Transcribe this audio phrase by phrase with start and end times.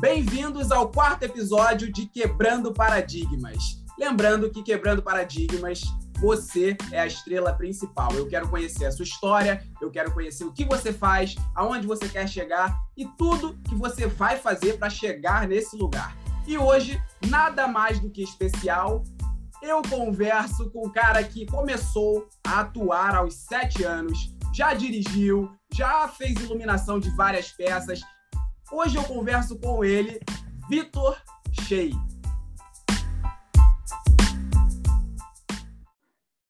[0.00, 3.84] Bem-vindos ao quarto episódio de Quebrando Paradigmas.
[3.98, 5.82] Lembrando que Quebrando Paradigmas,
[6.18, 8.10] você é a estrela principal.
[8.14, 12.08] Eu quero conhecer a sua história, eu quero conhecer o que você faz, aonde você
[12.08, 16.16] quer chegar e tudo que você vai fazer para chegar nesse lugar.
[16.46, 19.04] E hoje, nada mais do que especial,
[19.60, 26.08] eu converso com um cara que começou a atuar aos sete anos, já dirigiu, já
[26.08, 28.00] fez iluminação de várias peças.
[28.72, 30.20] Hoje eu converso com ele,
[30.68, 31.20] Vitor
[31.62, 31.90] Shea.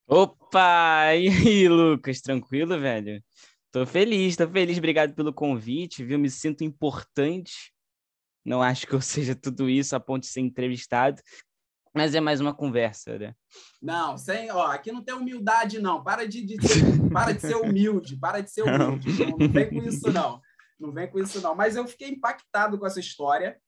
[0.06, 1.14] Opa!
[1.14, 2.20] E aí, Lucas?
[2.20, 3.25] Tranquilo, velho?
[3.73, 4.77] Tô feliz, tô feliz.
[4.77, 6.19] Obrigado pelo convite, viu?
[6.19, 7.73] Me sinto importante.
[8.45, 11.23] Não acho que eu seja tudo isso a ponto de ser entrevistado,
[11.95, 13.34] mas é mais uma conversa, né?
[13.80, 16.05] Não, sem, ó, aqui não tem humildade, não.
[16.05, 19.08] Para de, de ser, para de ser humilde, para de ser humilde.
[19.25, 20.41] Não, não vem com isso, não.
[20.81, 21.55] Não vem com isso, não.
[21.55, 23.61] Mas eu fiquei impactado com essa história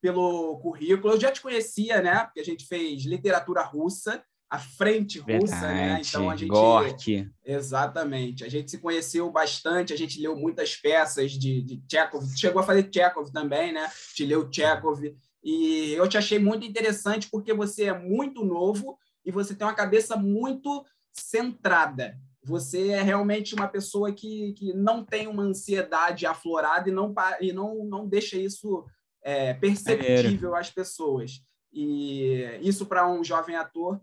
[0.00, 1.14] pelo currículo.
[1.14, 2.24] Eu já te conhecia, né?
[2.24, 5.38] Porque a gente fez literatura russa, a frente russa, né?
[5.38, 6.02] Verdade, né?
[6.06, 6.48] Então a gente.
[7.44, 8.44] Exatamente.
[8.44, 12.24] A gente se conheceu bastante, a gente leu muitas peças de, de Chekhov.
[12.36, 13.90] Chegou a fazer Chekhov também, né?
[14.14, 15.02] Te leu Chekhov.
[15.42, 19.74] E eu te achei muito interessante porque você é muito novo e você tem uma
[19.74, 22.18] cabeça muito centrada.
[22.48, 27.52] Você é realmente uma pessoa que, que não tem uma ansiedade aflorada e não, e
[27.52, 28.86] não, não deixa isso
[29.22, 31.42] é, perceptível às pessoas.
[31.72, 34.00] E isso, para um jovem ator,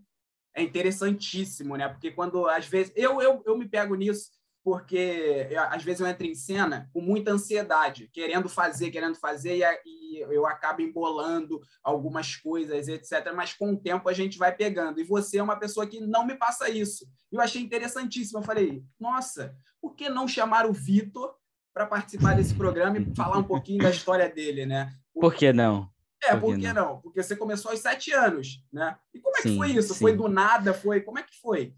[0.56, 1.90] é interessantíssimo, né?
[1.90, 4.30] Porque quando, às vezes, eu, eu, eu me pego nisso,
[4.66, 10.22] porque às vezes eu entro em cena com muita ansiedade, querendo fazer, querendo fazer, e,
[10.22, 13.32] eu acabo embolando algumas coisas, etc.
[13.36, 15.00] Mas com o tempo a gente vai pegando.
[15.00, 17.08] E você é uma pessoa que não me passa isso.
[17.32, 18.40] Eu achei interessantíssimo.
[18.40, 21.36] Eu falei, nossa, por que não chamar o Vitor
[21.72, 24.92] para participar desse programa e falar um pouquinho da história dele, né?
[25.14, 25.90] Por que não?
[26.24, 26.74] É, por, que não?
[26.74, 27.02] não?
[27.02, 28.98] Porque você começou aos sete anos, né?
[29.14, 29.94] E como é sim, que foi isso?
[29.94, 30.00] Sim.
[30.00, 30.74] Foi do nada?
[30.74, 31.02] Foi?
[31.02, 31.74] Como é que foi?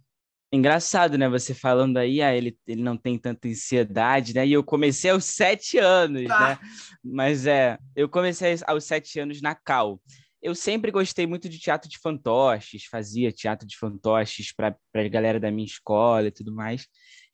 [0.52, 1.28] Engraçado, né?
[1.28, 4.48] Você falando aí, ah, ele, ele não tem tanta ansiedade, né?
[4.48, 6.50] E eu comecei aos sete anos, ah.
[6.50, 6.60] né?
[7.04, 10.02] Mas é, eu comecei aos sete anos na Cal.
[10.42, 15.40] Eu sempre gostei muito de teatro de fantoches, fazia teatro de fantoches para a galera
[15.40, 16.88] da minha escola e tudo mais.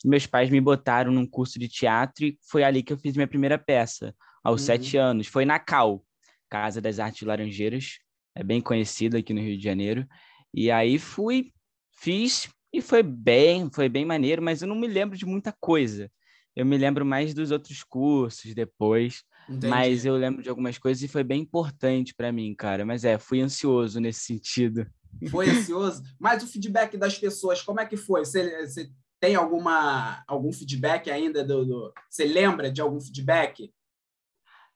[0.03, 3.15] E meus pais me botaram num curso de teatro e foi ali que eu fiz
[3.15, 4.65] minha primeira peça, aos uhum.
[4.65, 5.27] sete anos.
[5.27, 6.03] Foi na Cal,
[6.49, 7.99] Casa das Artes Laranjeiras,
[8.35, 10.07] é bem conhecida aqui no Rio de Janeiro.
[10.53, 11.51] E aí fui,
[11.95, 16.11] fiz, e foi bem, foi bem maneiro, mas eu não me lembro de muita coisa.
[16.55, 19.67] Eu me lembro mais dos outros cursos depois, Entendi.
[19.67, 22.85] mas eu lembro de algumas coisas e foi bem importante para mim, cara.
[22.85, 24.87] Mas é, fui ansioso nesse sentido.
[25.29, 26.01] Foi ansioso?
[26.19, 28.25] Mas o feedback das pessoas, como é que foi?
[28.25, 33.71] Você, você tem alguma algum feedback ainda do, do, Você lembra de algum feedback?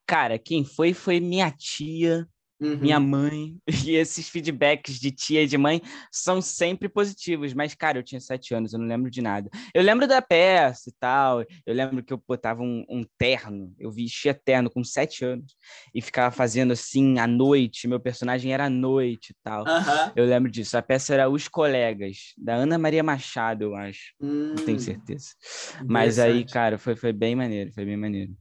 [0.06, 2.28] Cara, quem foi foi minha tia,
[2.60, 2.78] Uhum.
[2.78, 5.82] minha mãe, e esses feedbacks de tia e de mãe
[6.12, 9.50] são sempre positivos, mas, cara, eu tinha sete anos, eu não lembro de nada.
[9.74, 13.92] Eu lembro da peça e tal, eu lembro que eu botava um, um terno, eu
[13.92, 15.56] vestia terno com sete anos,
[15.94, 19.64] e ficava fazendo assim à noite, meu personagem era à noite e tal.
[19.64, 20.12] Uhum.
[20.16, 20.78] Eu lembro disso.
[20.78, 24.14] A peça era Os Colegas, da Ana Maria Machado, eu acho.
[24.20, 24.56] Hum.
[24.58, 24.82] Não tenho hum.
[24.82, 25.28] certeza.
[25.86, 28.36] Mas aí, cara, foi, foi bem maneiro, foi bem maneiro.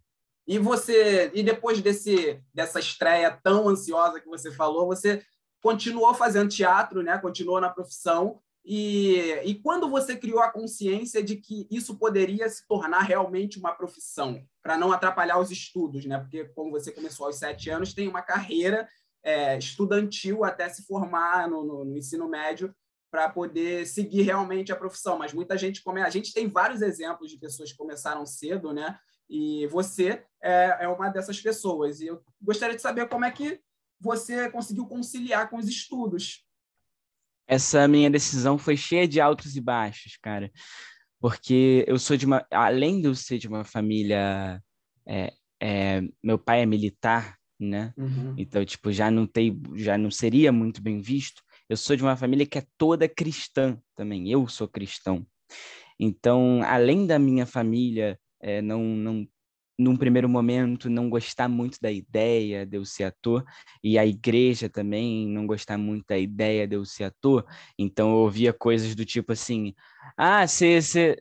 [0.46, 5.22] E você, e depois desse dessa estreia tão ansiosa que você falou, você
[5.60, 7.18] continuou fazendo teatro, né?
[7.18, 8.40] Continuou na profissão.
[8.64, 13.72] E, e quando você criou a consciência de que isso poderia se tornar realmente uma
[13.72, 16.18] profissão, para não atrapalhar os estudos, né?
[16.18, 18.88] Porque como você começou aos sete anos, tem uma carreira
[19.22, 22.74] é, estudantil até se formar no, no, no ensino médio
[23.10, 25.16] para poder seguir realmente a profissão.
[25.16, 26.02] Mas muita gente come...
[26.02, 28.98] a gente tem vários exemplos de pessoas que começaram cedo, né?
[29.28, 32.00] E você é, é uma dessas pessoas.
[32.00, 33.60] E eu gostaria de saber como é que
[34.00, 36.46] você conseguiu conciliar com os estudos.
[37.48, 40.50] Essa minha decisão foi cheia de altos e baixos, cara.
[41.20, 42.46] Porque eu sou de uma.
[42.50, 44.62] Além de eu ser de uma família.
[45.06, 47.92] É, é, meu pai é militar, né?
[47.96, 48.34] Uhum.
[48.36, 51.42] Então, tipo, já não, tem, já não seria muito bem visto.
[51.68, 54.30] Eu sou de uma família que é toda cristã também.
[54.30, 55.26] Eu sou cristão.
[55.98, 59.28] Então, além da minha família é, não, não,
[59.78, 63.44] num primeiro momento, não gostar muito da ideia de eu ser ator,
[63.82, 67.46] e a igreja também não gostar muito da ideia de eu ser ator,
[67.78, 69.74] então eu ouvia coisas do tipo assim:
[70.16, 70.80] ah, você.
[70.80, 71.16] você...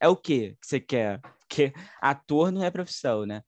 [0.00, 1.20] É o quê que você quer?
[1.20, 3.42] Porque ator não é profissão, né?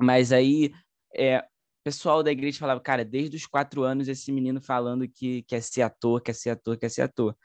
[0.00, 0.72] Mas aí
[1.16, 1.44] é,
[1.84, 5.82] pessoal da igreja falava, cara, desde os quatro anos esse menino falando que quer ser
[5.82, 7.36] ator, quer ser ator, quer ser ator.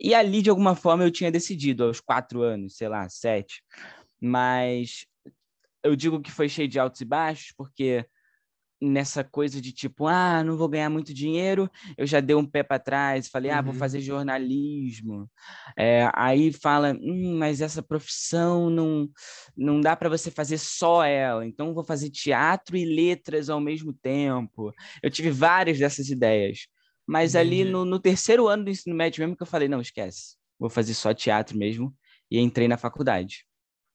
[0.00, 3.62] E ali, de alguma forma, eu tinha decidido, aos quatro anos, sei lá, sete.
[4.20, 5.06] Mas
[5.82, 8.06] eu digo que foi cheio de altos e baixos, porque
[8.80, 12.62] nessa coisa de tipo, ah, não vou ganhar muito dinheiro, eu já dei um pé
[12.62, 13.58] para trás, falei, uhum.
[13.58, 13.78] ah, vou uhum.
[13.78, 15.28] fazer jornalismo.
[15.76, 19.08] É, aí fala, hum, mas essa profissão não,
[19.56, 23.92] não dá para você fazer só ela, então vou fazer teatro e letras ao mesmo
[23.92, 24.72] tempo.
[25.02, 26.68] Eu tive várias dessas ideias,
[27.08, 27.40] mas uhum.
[27.40, 30.68] ali no, no terceiro ano do ensino médio mesmo que eu falei, não, esquece, vou
[30.68, 31.96] fazer só teatro mesmo,
[32.30, 33.46] e entrei na faculdade.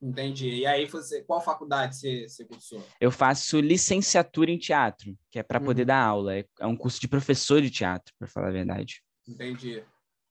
[0.02, 0.50] Entendi.
[0.50, 2.84] E aí, você, qual faculdade você, você cursou?
[3.00, 5.66] Eu faço licenciatura em teatro, que é para uhum.
[5.66, 6.36] poder dar aula.
[6.36, 9.02] É, é um curso de professor de teatro, para falar a verdade.
[9.26, 9.82] Entendi.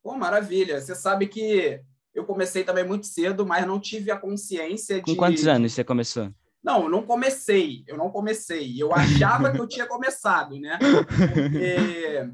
[0.03, 0.79] Pô, maravilha.
[0.79, 1.81] Você sabe que
[2.13, 5.13] eu comecei também muito cedo, mas não tive a consciência de.
[5.13, 6.31] Com quantos anos você começou?
[6.63, 7.83] Não, eu não comecei.
[7.87, 8.75] Eu não comecei.
[8.77, 10.79] Eu achava que eu tinha começado, né?
[11.33, 12.31] Porque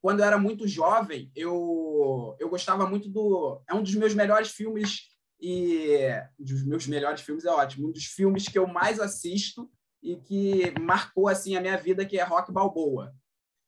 [0.00, 3.60] quando eu era muito jovem, eu, eu gostava muito do.
[3.68, 5.08] É um dos meus melhores filmes
[5.40, 5.98] e
[6.38, 9.70] um dos meus melhores filmes é ótimo, um dos filmes que eu mais assisto
[10.02, 13.14] e que marcou assim a minha vida, que é Rock Balboa.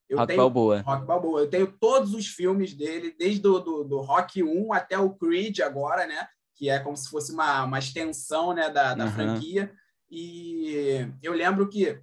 [0.08, 0.80] Eu Rock tenho, Balboa.
[0.80, 1.40] Rock Balboa.
[1.40, 5.60] Eu tenho todos os filmes dele, desde do, do, do, Rock 1 até o Creed
[5.60, 6.28] agora, né?
[6.56, 9.12] Que é como se fosse uma, uma extensão né, da, da uhum.
[9.12, 9.72] franquia.
[10.10, 12.00] E eu lembro que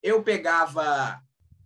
[0.00, 1.20] eu pegava,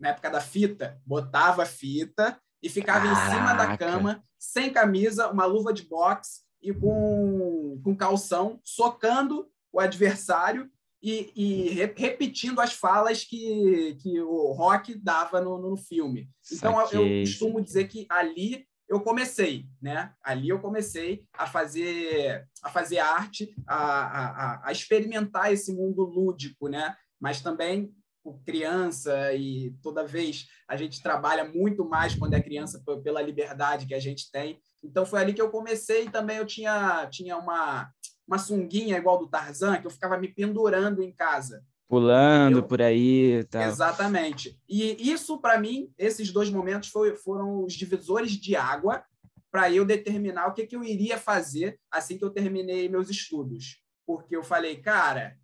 [0.04, 3.26] na época da fita, botava a fita e ficava Caraca.
[3.26, 9.48] em cima da cama, sem camisa, uma luva de boxe, e com, com calção, socando
[9.72, 10.70] o adversário
[11.02, 16.30] e, e re, repetindo as falas que, que o Rock dava no, no filme.
[16.52, 20.12] Então, eu, eu costumo dizer que ali eu comecei, né?
[20.22, 26.68] Ali eu comecei a fazer a fazer arte, a, a, a experimentar esse mundo lúdico,
[26.68, 26.94] né?
[27.20, 27.94] Mas também
[28.32, 33.94] criança e toda vez a gente trabalha muito mais quando é criança pela liberdade que
[33.94, 34.58] a gente tem.
[34.82, 36.08] Então foi ali que eu comecei.
[36.08, 37.90] Também eu tinha, tinha uma,
[38.26, 41.62] uma sunguinha igual do Tarzan, que eu ficava me pendurando em casa.
[41.88, 43.44] Pulando por aí.
[43.44, 43.62] Tal.
[43.62, 44.58] Exatamente.
[44.68, 49.04] E isso, para mim, esses dois momentos foi, foram os divisores de água
[49.50, 53.80] para eu determinar o que, que eu iria fazer assim que eu terminei meus estudos.
[54.06, 55.36] Porque eu falei, cara,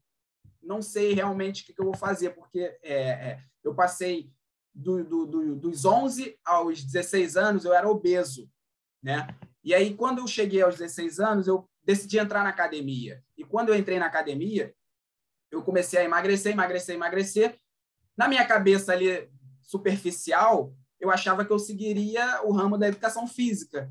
[0.62, 4.30] não sei realmente o que, que eu vou fazer, porque é, é, eu passei
[4.74, 8.48] do, do, do, dos 11 aos 16 anos, eu era obeso
[9.02, 9.34] né?
[9.64, 13.22] E aí, quando eu cheguei aos 16 anos, eu decidi entrar na academia.
[13.36, 14.74] E quando eu entrei na academia,
[15.50, 17.58] eu comecei a emagrecer, emagrecer, emagrecer.
[18.16, 19.30] Na minha cabeça ali
[19.62, 23.90] superficial, eu achava que eu seguiria o ramo da educação física.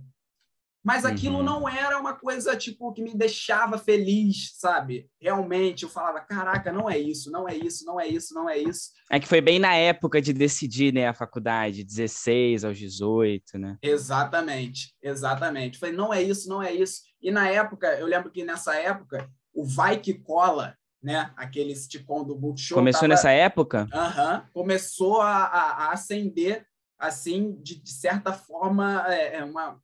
[0.83, 1.43] Mas aquilo uhum.
[1.43, 5.09] não era uma coisa tipo que me deixava feliz, sabe?
[5.21, 8.57] Realmente eu falava, caraca, não é isso, não é isso, não é isso, não é
[8.57, 8.91] isso.
[9.11, 13.77] É que foi bem na época de decidir, né, a faculdade, 16 aos 18, né?
[13.81, 15.77] Exatamente, exatamente.
[15.77, 17.01] Falei, não é isso, não é isso.
[17.21, 22.23] E na época, eu lembro que nessa época, o Vai Que Cola, né, aquele sitcom
[22.23, 22.77] do Multishow...
[22.77, 23.09] Começou tava...
[23.09, 23.87] nessa época?
[23.93, 26.65] Aham, uhum, começou a, a, a acender,
[26.97, 29.77] assim, de, de certa forma, é, é uma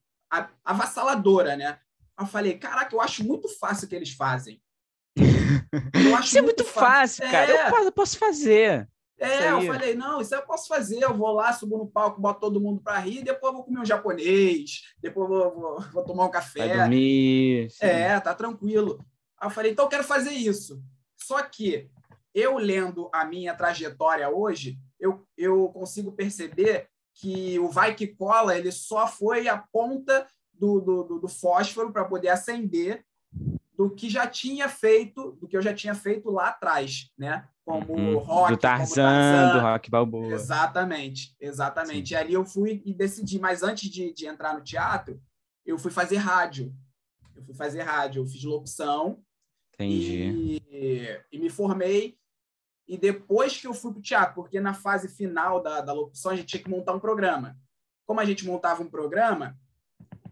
[0.63, 1.80] avassaladora, né?
[2.19, 4.62] Eu falei, caraca, eu acho muito fácil o que eles fazem.
[5.94, 7.51] Eu acho isso é muito fácil, fácil cara.
[7.51, 7.88] É...
[7.88, 8.88] Eu posso fazer.
[9.17, 11.01] É, eu falei, não, isso eu posso fazer.
[11.01, 13.86] Eu vou lá, subo no palco, boto todo mundo para rir, depois vou comer um
[13.86, 16.67] japonês, depois vou, vou, vou tomar um café.
[16.67, 17.72] Vai dormir.
[17.72, 17.86] Sim.
[17.86, 19.00] É, tá tranquilo.
[19.39, 20.82] Aí eu falei, então eu quero fazer isso.
[21.15, 21.89] Só que
[22.34, 28.57] eu lendo a minha trajetória hoje, eu, eu consigo perceber que o vai que cola
[28.57, 33.05] ele só foi a ponta do, do, do fósforo para poder acender
[33.77, 37.48] do que já tinha feito, do que eu já tinha feito lá atrás, né?
[37.65, 38.17] Como uhum.
[38.17, 40.34] rock, do Tarzan, Tarzan, do rock balboa.
[40.34, 42.10] Exatamente, exatamente.
[42.10, 42.13] Sim.
[42.13, 45.19] E ali eu fui e decidi, mas antes de, de entrar no teatro,
[45.65, 46.74] eu fui fazer rádio.
[47.36, 49.22] Eu fui fazer rádio, eu fiz locução.
[49.74, 50.62] Entendi.
[50.72, 52.17] E, e me formei
[52.88, 56.32] e depois que eu fui para o teatro, porque na fase final da, da locução
[56.32, 57.58] a gente tinha que montar um programa.
[58.06, 59.58] Como a gente montava um programa,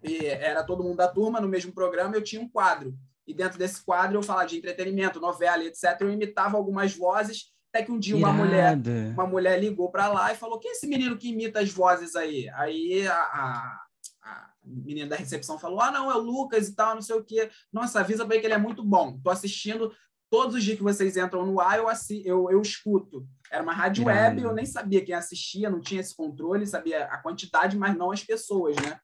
[0.04, 2.96] e era todo mundo da turma no mesmo programa, eu tinha um quadro.
[3.26, 5.98] E dentro desse quadro eu falava de entretenimento, novela, etc.
[6.02, 8.78] Eu imitava algumas vozes, até que um dia uma mulher,
[9.14, 12.16] uma mulher ligou para lá e falou: "Quem é esse menino que imita as vozes
[12.16, 13.86] aí?" Aí a, a,
[14.22, 17.24] a menina da recepção falou: "Ah, não, é o Lucas e tal, não sei o
[17.24, 17.50] quê.
[17.72, 19.18] Nossa, avisa para ele que ele é muito bom.
[19.24, 19.92] Tô assistindo
[20.34, 21.86] todos os dias que vocês entram no ar, eu,
[22.26, 23.24] eu, eu escuto.
[23.52, 27.20] Era uma rádio web, eu nem sabia quem assistia, não tinha esse controle, sabia a
[27.20, 29.00] quantidade, mas não as pessoas, né?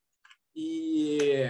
[0.55, 1.45] E,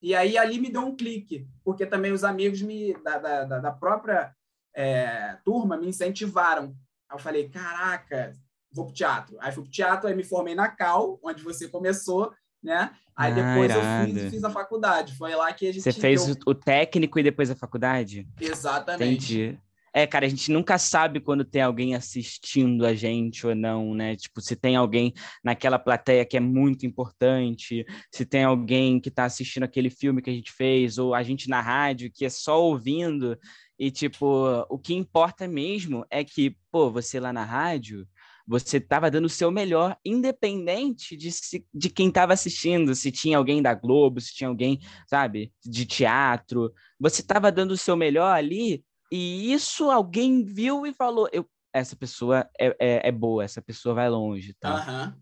[0.00, 3.72] e aí ali me deu um clique, porque também os amigos me, da, da, da
[3.72, 4.32] própria
[4.72, 6.66] é, turma me incentivaram.
[7.10, 8.38] Aí eu falei, caraca,
[8.70, 9.36] vou pro teatro.
[9.40, 12.32] Aí fui pro teatro, aí me formei na Cal, onde você começou,
[12.64, 12.90] né?
[13.16, 14.08] Aí ah, depois irado.
[14.08, 15.14] eu fiz, fiz, a faculdade.
[15.16, 15.82] Foi lá que a gente.
[15.82, 16.36] Você fez deu...
[16.46, 18.26] o técnico e depois a faculdade?
[18.40, 19.04] Exatamente.
[19.04, 19.58] Entendi.
[19.96, 24.16] É, cara, a gente nunca sabe quando tem alguém assistindo a gente ou não, né?
[24.16, 29.24] Tipo, se tem alguém naquela plateia que é muito importante, se tem alguém que tá
[29.24, 32.60] assistindo aquele filme que a gente fez, ou a gente na rádio que é só
[32.60, 33.38] ouvindo.
[33.78, 38.04] E, tipo, o que importa mesmo é que, pô, você lá na rádio,
[38.46, 43.38] você estava dando o seu melhor, independente de, se, de quem estava assistindo, se tinha
[43.38, 46.72] alguém da Globo, se tinha alguém, sabe, de teatro.
[47.00, 51.96] Você estava dando o seu melhor ali, e isso alguém viu e falou: eu, essa
[51.96, 54.54] pessoa é, é, é boa, essa pessoa vai longe.
[54.54, 55.14] Tá?
[55.14, 55.20] Uhum.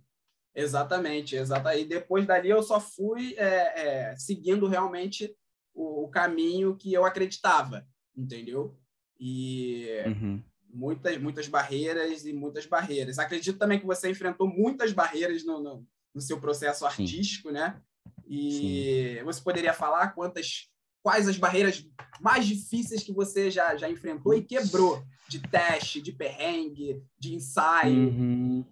[0.55, 1.85] Exatamente, exatamente.
[1.85, 5.35] E depois dali eu só fui é, é, seguindo realmente
[5.73, 7.87] o, o, caminho que eu acreditava,
[8.17, 8.77] entendeu?
[9.19, 9.87] E.
[10.07, 13.19] Uhum muitas, muitas barreiras e muitas barreiras.
[13.19, 17.55] Acredito também que você enfrentou muitas barreiras no, no, no seu processo artístico, Sim.
[17.55, 17.81] né?
[18.27, 19.25] E Sim.
[19.25, 20.71] você poderia falar quantas,
[21.03, 21.87] quais as barreiras
[22.21, 28.09] mais difíceis que você já, já enfrentou e quebrou de teste, de perrengue, de ensaio?
[28.09, 28.65] Uhum.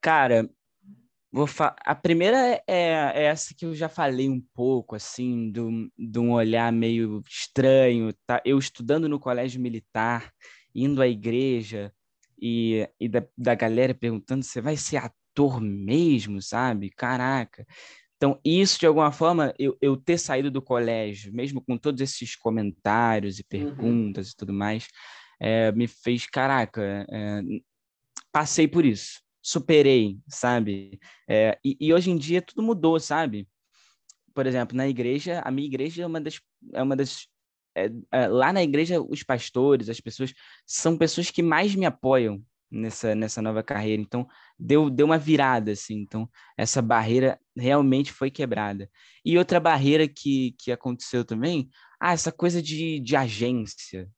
[0.00, 0.50] Cara,
[1.32, 6.32] vou a primeira é, é, essa que eu já falei um pouco, assim, de um
[6.32, 8.12] olhar meio estranho.
[8.26, 8.42] Tá?
[8.44, 10.32] Eu estudando no colégio militar
[10.74, 11.92] indo à igreja
[12.40, 16.90] e, e da, da galera perguntando: você vai ser ator mesmo, sabe?
[16.90, 17.66] Caraca.
[18.16, 22.36] Então, isso, de alguma forma, eu, eu ter saído do colégio, mesmo com todos esses
[22.36, 23.48] comentários e uhum.
[23.48, 24.32] perguntas uhum.
[24.32, 24.86] e tudo mais,
[25.40, 27.42] é, me fez, caraca, é,
[28.30, 31.00] passei por isso, superei, sabe?
[31.28, 33.48] É, e, e, hoje em dia tudo mudou, sabe?
[34.32, 36.40] Por exemplo, na igreja, a minha igreja é uma das,
[36.72, 37.26] é uma das
[37.74, 40.32] é, é, lá na igreja, os pastores, as pessoas,
[40.66, 44.00] são pessoas que mais me apoiam nessa, nessa nova carreira.
[44.00, 44.26] Então,
[44.58, 45.96] deu, deu uma virada, assim.
[45.96, 48.88] Então, essa barreira realmente foi quebrada.
[49.24, 51.68] E outra barreira que, que aconteceu também,
[52.00, 54.08] ah, essa coisa de, de agência,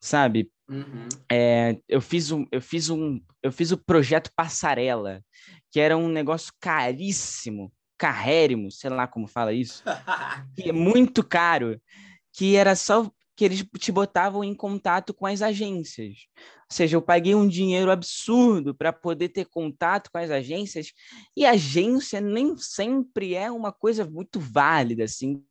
[0.00, 0.50] sabe?
[0.68, 1.08] Uhum.
[1.32, 5.22] É, eu fiz um, eu fiz um, eu fiz o projeto Passarela,
[5.70, 9.82] que era um negócio caríssimo, carrérrimo, sei lá como fala isso,
[10.54, 11.80] que é muito caro
[12.38, 16.28] que era só que eles te botavam em contato com as agências.
[16.36, 20.92] Ou seja, eu paguei um dinheiro absurdo para poder ter contato com as agências,
[21.36, 25.44] e agência nem sempre é uma coisa muito válida, assim.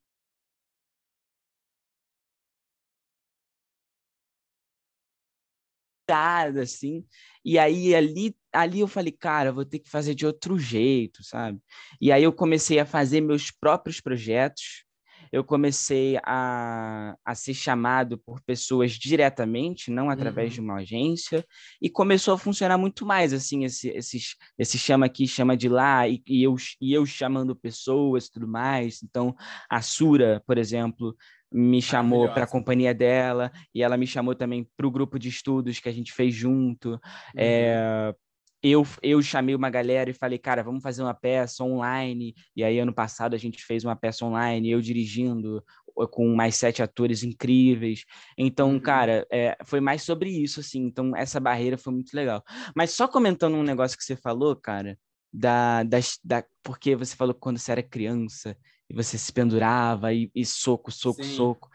[6.62, 7.06] assim.
[7.44, 11.60] E aí ali, ali eu falei, cara, vou ter que fazer de outro jeito, sabe?
[12.00, 14.87] E aí eu comecei a fazer meus próprios projetos,
[15.32, 20.54] eu comecei a, a ser chamado por pessoas diretamente, não através uhum.
[20.56, 21.46] de uma agência,
[21.82, 24.20] e começou a funcionar muito mais, assim, esse, esse,
[24.58, 28.48] esse chama aqui, chama de lá, e, e eu, e eu chamando pessoas e tudo
[28.48, 29.02] mais.
[29.04, 29.36] Então,
[29.70, 31.16] a Sura, por exemplo,
[31.52, 35.30] me chamou para a companhia dela, e ela me chamou também para o grupo de
[35.30, 36.92] estudos que a gente fez junto.
[36.92, 37.00] Uhum.
[37.36, 38.14] É,
[38.62, 42.34] eu, eu chamei uma galera e falei, cara, vamos fazer uma peça online.
[42.56, 45.64] E aí, ano passado, a gente fez uma peça online, eu dirigindo,
[46.12, 48.04] com mais sete atores incríveis.
[48.38, 48.80] Então, uhum.
[48.80, 50.84] cara, é, foi mais sobre isso, assim.
[50.84, 52.44] Então, essa barreira foi muito legal.
[52.76, 54.98] Mas só comentando um negócio que você falou, cara,
[55.32, 58.58] da, da, da porque você falou que quando você era criança
[58.90, 61.36] e você se pendurava e, e soco, soco, Sim.
[61.36, 61.70] soco.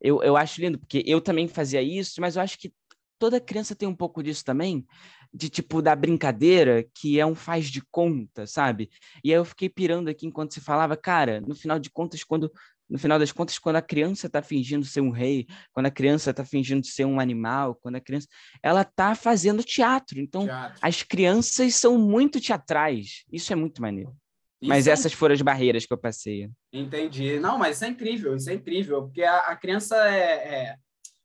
[0.00, 2.72] Eu, eu acho lindo, porque eu também fazia isso, mas eu acho que
[3.18, 4.86] toda criança tem um pouco disso também,
[5.32, 8.90] de tipo da brincadeira, que é um faz de conta, sabe?
[9.22, 12.50] E aí eu fiquei pirando aqui enquanto você falava, cara, no final de contas, quando
[12.88, 16.30] no final das contas, quando a criança está fingindo ser um rei, quando a criança
[16.30, 18.28] está fingindo ser um animal, quando a criança,
[18.62, 20.20] ela está fazendo teatro.
[20.20, 20.78] Então, teatro.
[20.80, 23.24] as crianças são muito teatrais.
[23.30, 24.14] Isso é muito maneiro.
[24.60, 24.92] Isso mas é...
[24.92, 26.48] essas foram as barreiras que eu passei.
[26.72, 27.38] Entendi.
[27.40, 30.76] Não, mas isso é incrível, isso é incrível, porque a, a criança é, é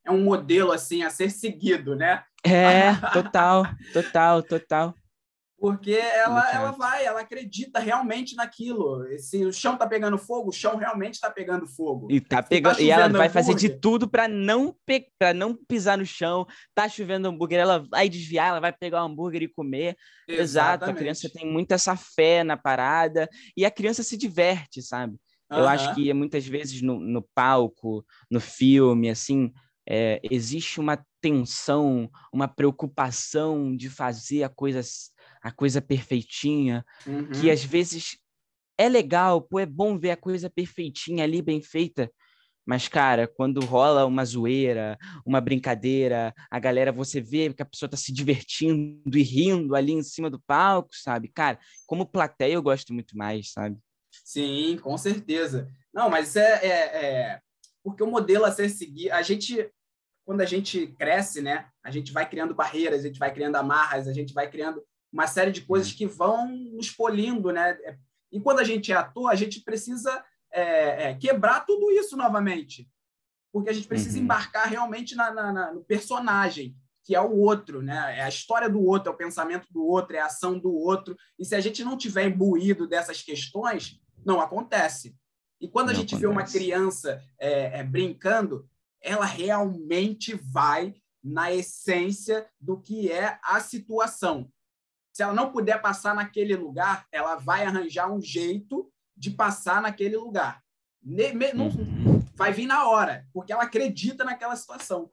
[0.05, 2.23] é um modelo assim a ser seguido, né?
[2.43, 4.95] É, total, total, total.
[5.61, 9.05] Porque ela, ela vai, ela acredita realmente naquilo.
[9.19, 12.07] Se o chão tá pegando fogo, o chão realmente está pegando fogo.
[12.09, 15.05] E tá pegando, tá e ela vai fazer de tudo para não pe...
[15.19, 16.47] para não pisar no chão.
[16.73, 19.95] Tá chovendo hambúrguer, ela vai desviar, ela vai pegar o hambúrguer e comer.
[20.27, 20.41] Exatamente.
[20.41, 25.15] Exato, a criança tem muita essa fé na parada e a criança se diverte, sabe?
[25.51, 25.59] Uhum.
[25.59, 29.53] Eu acho que muitas vezes no, no palco, no filme, assim,
[29.87, 34.81] é, existe uma tensão, uma preocupação de fazer a coisa,
[35.41, 37.29] a coisa perfeitinha, uhum.
[37.31, 38.17] que às vezes
[38.77, 42.11] é legal, pô, é bom ver a coisa perfeitinha ali, bem feita,
[42.65, 47.89] Mas, cara, quando rola uma zoeira, uma brincadeira, a galera, você vê que a pessoa
[47.89, 51.27] tá se divertindo e rindo ali em cima do palco, sabe?
[51.27, 53.77] Cara, como plateia eu gosto muito mais, sabe?
[54.23, 55.69] Sim, com certeza.
[55.93, 57.41] Não, mas é, é, é...
[57.83, 59.69] porque o modelo a ser seguido, a gente,
[60.25, 61.67] quando a gente cresce, né?
[61.83, 65.27] A gente vai criando barreiras, a gente vai criando amarras, a gente vai criando uma
[65.27, 67.77] série de coisas que vão nos polindo, né?
[68.31, 72.89] E quando a gente é ator, a gente precisa é, é, quebrar tudo isso novamente.
[73.51, 74.23] Porque a gente precisa uhum.
[74.23, 78.19] embarcar realmente na, na, na, no personagem, que é o outro, né?
[78.19, 81.15] É a história do outro, é o pensamento do outro, é a ação do outro.
[81.37, 85.15] E se a gente não tiver imbuído dessas questões, não acontece.
[85.61, 86.21] E quando a gente acontece.
[86.21, 88.67] vê uma criança é, é, brincando,
[88.99, 94.51] ela realmente vai na essência do que é a situação.
[95.13, 100.17] Se ela não puder passar naquele lugar, ela vai arranjar um jeito de passar naquele
[100.17, 100.63] lugar.
[101.03, 102.19] Não, uhum.
[102.33, 105.11] vai vir na hora, porque ela acredita naquela situação.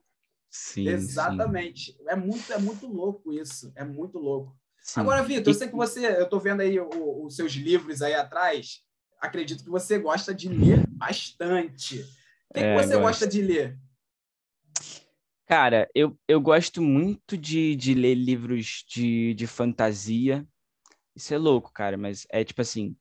[0.51, 1.93] Sim, Exatamente.
[1.93, 2.05] Sim.
[2.07, 3.71] É muito, é muito louco isso.
[3.75, 4.57] É muito louco.
[4.81, 5.01] Sim.
[5.01, 8.83] Agora, Vitor, eu sei que você, eu estou vendo aí os seus livros aí atrás.
[9.21, 12.01] Acredito que você gosta de ler bastante.
[12.51, 13.01] O que, é, que você gosto.
[13.01, 13.79] gosta de ler?
[15.47, 20.47] Cara, eu, eu gosto muito de, de ler livros de, de fantasia.
[21.17, 22.95] Isso é louco, cara, mas é tipo assim,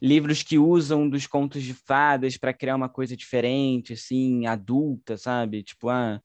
[0.00, 5.62] livros que usam dos contos de fadas para criar uma coisa diferente, assim, adulta, sabe?
[5.62, 6.20] Tipo, ah,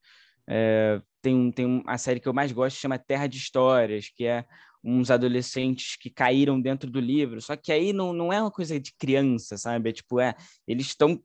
[0.47, 4.45] é, tem, tem a série que eu mais gosto chama Terra de Histórias, que é
[4.85, 8.79] uns adolescentes que caíram dentro do livro, só que aí não, não é uma coisa
[8.79, 9.89] de criança, sabe?
[9.89, 10.35] É tipo, é,
[10.67, 11.19] eles estão,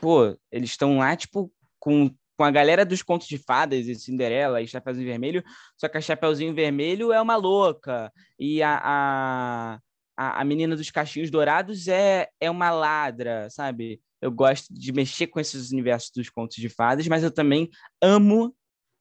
[0.00, 4.60] pô, eles estão lá, tipo, com, com a galera dos contos de fadas e Cinderela
[4.60, 5.42] e Chapeuzinho Vermelho,
[5.78, 9.80] só que a Chapeuzinho Vermelho é uma louca, e a, a
[10.16, 14.00] a, a menina dos cachinhos dourados é, é uma ladra, sabe?
[14.20, 17.68] Eu gosto de mexer com esses universos dos contos de fadas, mas eu também
[18.00, 18.54] amo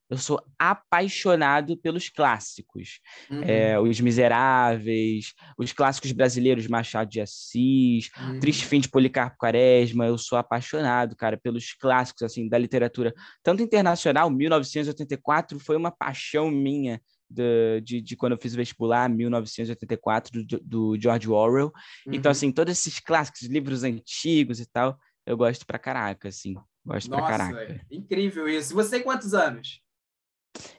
[0.09, 2.99] eu sou apaixonado pelos clássicos.
[3.29, 3.41] Uhum.
[3.43, 8.39] É, os Miseráveis, os clássicos brasileiros, Machado de Assis, uhum.
[8.39, 10.05] Triste Fim de Policarpo Quaresma.
[10.05, 13.13] Eu sou apaixonado, cara, pelos clássicos assim da literatura,
[13.43, 19.09] tanto internacional, 1984 foi uma paixão minha de, de, de, quando eu fiz o vestibular,
[19.09, 21.71] 1984, do, do George Orwell.
[22.01, 22.13] Então, uhum.
[22.15, 26.53] Então, assim, todos esses clássicos, livros antigos e tal, eu gosto pra caraca, assim.
[26.85, 27.85] Gosto Nossa, pra caraca.
[27.89, 28.75] incrível isso.
[28.75, 29.81] Você tem quantos anos?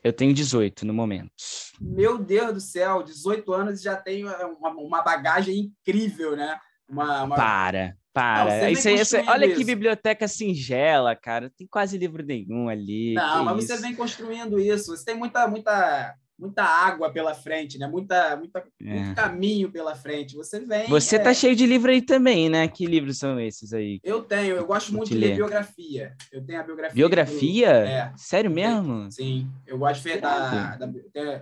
[0.03, 1.31] Eu tenho 18 no momento.
[1.79, 6.57] Meu Deus do céu, 18 anos e já tenho uma, uma bagagem incrível, né?
[6.89, 7.35] Uma, uma...
[7.35, 8.61] Para, para.
[8.61, 9.57] Não, isso, isso, olha isso.
[9.57, 11.51] que biblioteca singela, cara.
[11.55, 13.13] Tem quase livro nenhum ali.
[13.13, 13.75] Não, mas isso?
[13.75, 14.95] você vem construindo isso.
[14.95, 17.87] Você tem muita, muita muita água pela frente, né?
[17.87, 18.93] Muita, muita, é.
[18.93, 20.35] muito caminho pela frente.
[20.35, 20.87] Você vem.
[20.87, 21.19] Você é...
[21.19, 22.67] tá cheio de livro aí também, né?
[22.67, 23.99] Que livros são esses aí?
[24.03, 26.15] Eu tenho, eu gosto muito de ler biografia.
[26.31, 26.95] Eu tenho a biografia.
[26.95, 27.69] Biografia?
[27.69, 28.13] É.
[28.15, 29.11] Sério mesmo?
[29.11, 30.89] Sim, eu gosto de da, da,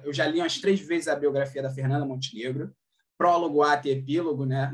[0.04, 2.72] Eu já li umas três vezes a biografia da Fernanda Montenegro,
[3.18, 4.72] prólogo, ato e epílogo, né?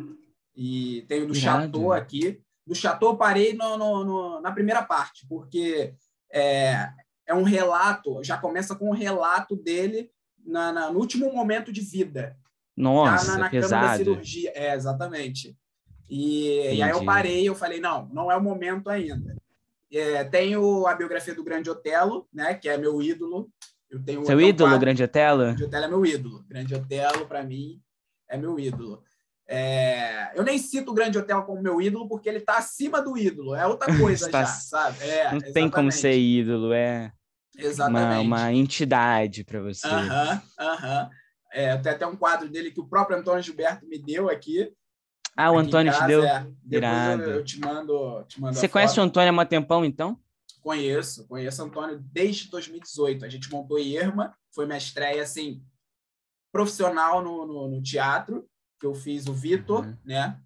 [0.55, 1.63] E tenho do Irado.
[1.63, 2.39] Chateau aqui.
[2.65, 5.95] Do Chateau parei no, no, no, na primeira parte, porque
[6.31, 6.89] é,
[7.31, 10.11] é um relato, já começa com um relato dele
[10.45, 12.37] na, na no último momento de vida.
[12.75, 13.81] Nossa, na, na pesado.
[13.81, 14.51] cama da cirurgia.
[14.53, 15.57] É, exatamente.
[16.09, 19.35] E, e, aí eu parei, eu falei, não, não é o momento ainda.
[19.91, 23.49] É, tenho a biografia do Grande Otelo, né, que é meu ídolo.
[23.89, 24.79] Eu tenho Seu ídolo, quadro.
[24.79, 25.43] Grande Otelo?
[25.43, 26.45] Grande Otelo é meu ídolo.
[26.47, 27.81] Grande Otelo, para mim,
[28.29, 29.03] é meu ídolo.
[29.53, 33.17] É, eu nem cito o Grande Hotel como meu ídolo porque ele está acima do
[33.17, 35.03] ídolo, é outra coisa já, sabe?
[35.03, 35.53] É, não exatamente.
[35.53, 37.11] tem como ser ídolo, é.
[37.57, 38.25] Exatamente.
[38.25, 39.87] Uma, uma entidade para você.
[39.87, 41.09] Aham, aham.
[41.53, 44.73] É, tem até um quadro dele que o próprio Antônio Gilberto me deu aqui.
[45.35, 46.23] Ah, o Antônio te deu?
[46.23, 46.47] É.
[46.63, 49.03] Depois eu, eu, te mando, te mando Você conhece foto.
[49.03, 50.17] o Antônio há um tempão, então?
[50.61, 53.25] Conheço, conheço o Antônio desde 2018.
[53.25, 55.63] A gente montou Irma, foi minha estreia, assim,
[56.51, 58.47] profissional no, no, no teatro,
[58.79, 59.97] que eu fiz o Vitor, uhum.
[60.05, 60.39] né?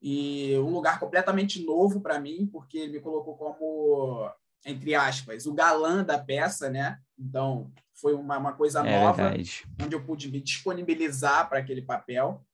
[0.00, 4.30] E um lugar completamente novo para mim, porque ele me colocou como
[4.64, 6.98] entre aspas, o galã da peça, né?
[7.18, 9.64] Então, foi uma, uma coisa é nova, verdade.
[9.82, 12.44] onde eu pude me disponibilizar para aquele papel.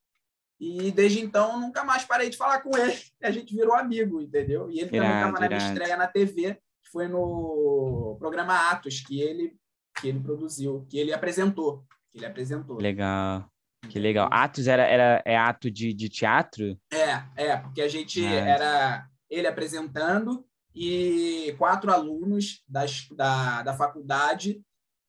[0.58, 2.98] E desde então, nunca mais parei de falar com ele.
[3.22, 4.70] A gente virou amigo, entendeu?
[4.70, 9.00] E ele irado, também estava na minha estreia na TV, que foi no programa Atos,
[9.00, 9.54] que ele,
[10.00, 11.84] que ele produziu, que ele apresentou.
[12.10, 12.78] Que ele apresentou.
[12.80, 13.50] Legal.
[13.88, 14.28] Que legal.
[14.32, 16.76] Atos era, era é ato de, de teatro?
[16.92, 18.30] É, é, porque a gente ah.
[18.30, 20.45] era ele apresentando
[20.76, 24.60] e quatro alunos das, da, da faculdade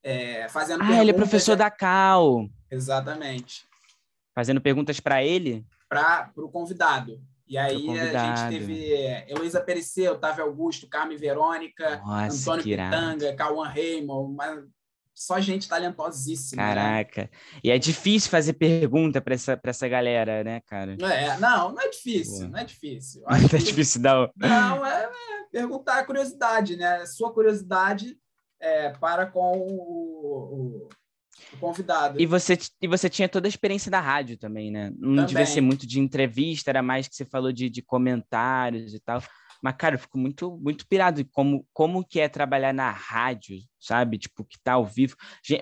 [0.02, 2.48] é, fazendo Ah, ele é professor da Cal.
[2.70, 3.66] Exatamente.
[4.34, 5.66] Fazendo perguntas para ele?
[5.88, 7.20] Para o convidado.
[7.46, 8.92] E aí a gente teve
[9.26, 14.64] Heloísa Perecer, Otávio Augusto, Carmen Verônica, Nossa, Antônio Pitanga, Cauã Raymond, mas
[15.18, 16.62] só gente talentosíssima.
[16.62, 16.68] Né?
[16.68, 17.22] Caraca.
[17.22, 17.28] Né?
[17.64, 20.96] E é difícil fazer pergunta para essa, essa galera, né, cara?
[21.00, 22.52] É, não, não é difícil, Pô.
[22.52, 23.22] não é difícil.
[23.28, 24.30] Não é difícil, não.
[24.36, 25.10] Não, é, é,
[25.50, 27.04] perguntar a curiosidade, né?
[27.06, 28.16] Sua curiosidade
[28.60, 30.88] é, para com o,
[31.52, 32.20] o convidado.
[32.20, 34.90] E você, e você tinha toda a experiência da rádio também, né?
[34.90, 35.26] Não também.
[35.26, 39.22] devia ser muito de entrevista, era mais que você falou de, de comentários e tal.
[39.62, 44.18] Mas, cara, eu fico muito, muito pirado como, como que é trabalhar na rádio, sabe?
[44.18, 45.16] Tipo, que tá ao vivo.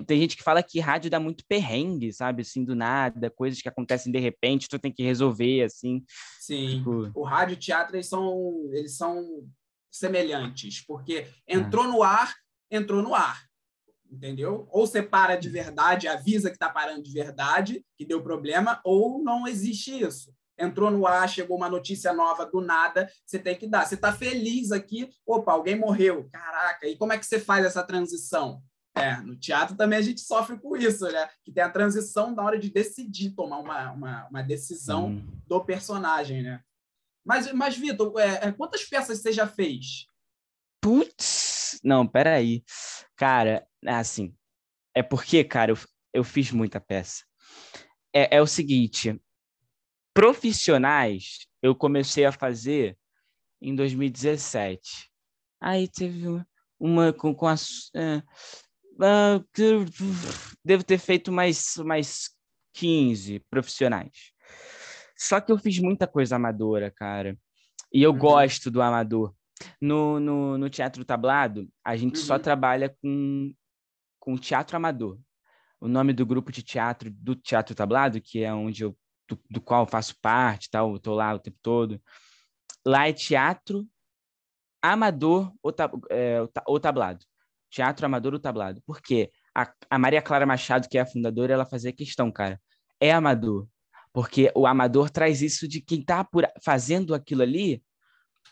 [0.06, 2.42] Tem gente que fala que rádio dá muito perrengue, sabe?
[2.42, 6.04] Assim, do nada, coisas que acontecem de repente, tu tem que resolver, assim.
[6.40, 6.78] Sim.
[6.78, 7.10] Tipo...
[7.14, 9.24] O rádio e o teatro, eles são, eles são
[9.90, 11.88] semelhantes, porque entrou ah.
[11.88, 12.34] no ar,
[12.70, 13.46] entrou no ar
[14.10, 14.68] entendeu?
[14.70, 19.22] Ou você para de verdade, avisa que está parando de verdade, que deu problema, ou
[19.22, 20.32] não existe isso.
[20.58, 23.86] Entrou no ar, chegou uma notícia nova do nada, você tem que dar.
[23.86, 26.28] Você está feliz aqui, opa, alguém morreu.
[26.32, 28.62] Caraca, e como é que você faz essa transição?
[28.94, 31.28] É, no teatro também a gente sofre com isso, né?
[31.44, 35.40] Que tem a transição na hora de decidir tomar uma, uma, uma decisão hum.
[35.46, 36.62] do personagem, né?
[37.22, 40.06] Mas, mas Vitor, é, é, quantas peças você já fez?
[40.80, 42.64] Putz, não, peraí.
[43.16, 44.34] Cara, é assim,
[44.94, 45.78] é porque, cara, eu,
[46.14, 47.24] eu fiz muita peça.
[48.14, 49.20] É, é o seguinte,
[50.16, 52.96] profissionais eu comecei a fazer
[53.60, 55.10] em 2017.
[55.60, 56.42] Aí teve
[56.80, 57.54] uma com, com a.
[57.94, 58.22] É,
[58.96, 59.44] uh,
[60.64, 62.30] devo ter feito mais, mais
[62.72, 64.32] 15 profissionais.
[65.18, 67.36] Só que eu fiz muita coisa amadora, cara.
[67.92, 68.18] E eu uhum.
[68.18, 69.34] gosto do amador.
[69.80, 72.24] No, no, no teatro tablado, a gente uhum.
[72.24, 73.52] só trabalha com,
[74.18, 75.18] com teatro amador.
[75.78, 78.96] O nome do grupo de teatro do Teatro Tablado, que é onde eu
[79.28, 82.00] do, do qual faço parte, tal, estou lá o tempo todo.
[82.84, 83.86] Lá é teatro
[84.80, 87.24] amador ou, tab, é, ou tablado.
[87.70, 88.80] Teatro amador ou tablado.
[88.86, 89.30] Por quê?
[89.54, 92.60] A, a Maria Clara Machado, que é a fundadora, ela fazia questão, cara.
[93.00, 93.68] É amador.
[94.12, 96.26] Porque o amador traz isso de quem está
[96.64, 97.82] fazendo aquilo ali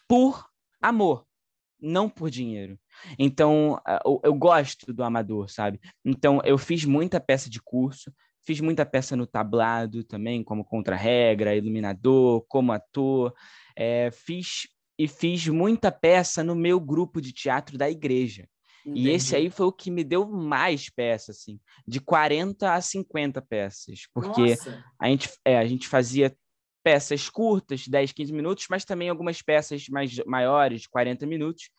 [0.06, 0.46] por
[0.82, 1.26] amor,
[1.80, 2.78] não por dinheiro.
[3.18, 5.80] Então, eu, eu, gosto do amador, sabe?
[6.04, 8.12] Então, eu fiz muita peça de curso,
[8.44, 13.34] fiz muita peça no tablado também, como contra-regra, iluminador, como ator.
[13.76, 18.48] É, fiz e fiz muita peça no meu grupo de teatro da igreja.
[18.86, 19.08] Entendi.
[19.08, 23.40] E esse aí foi o que me deu mais peças, assim, de 40 a 50
[23.40, 24.56] peças, porque
[25.00, 26.36] a gente, é, a gente fazia
[26.84, 31.70] peças curtas, 10, 15 minutos, mas também algumas peças mais maiores, de 40 minutos.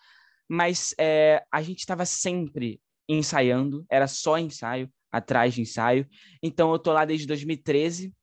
[0.50, 6.08] Mas é, a gente estava sempre ensaiando, era só ensaio, atrás de ensaio.
[6.42, 8.14] Então eu tô lá desde 2013,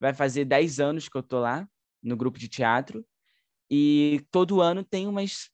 [0.00, 1.66] vai fazer 10 anos que eu tô lá
[2.02, 3.06] no grupo de teatro,
[3.70, 5.48] e todo ano tem umas,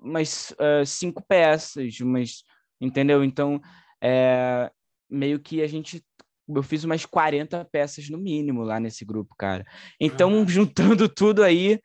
[0.00, 2.44] umas uh, cinco peças, umas,
[2.80, 3.22] entendeu?
[3.22, 3.60] Então,
[4.02, 4.70] é,
[5.10, 6.02] meio que a gente
[6.48, 9.64] eu fiz umas 40 peças no mínimo lá nesse grupo, cara.
[10.00, 11.80] Então, juntando tudo aí,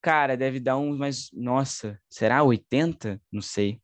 [0.00, 1.30] cara, deve dar uns mais.
[1.32, 3.20] Nossa, será 80?
[3.30, 3.80] Não sei.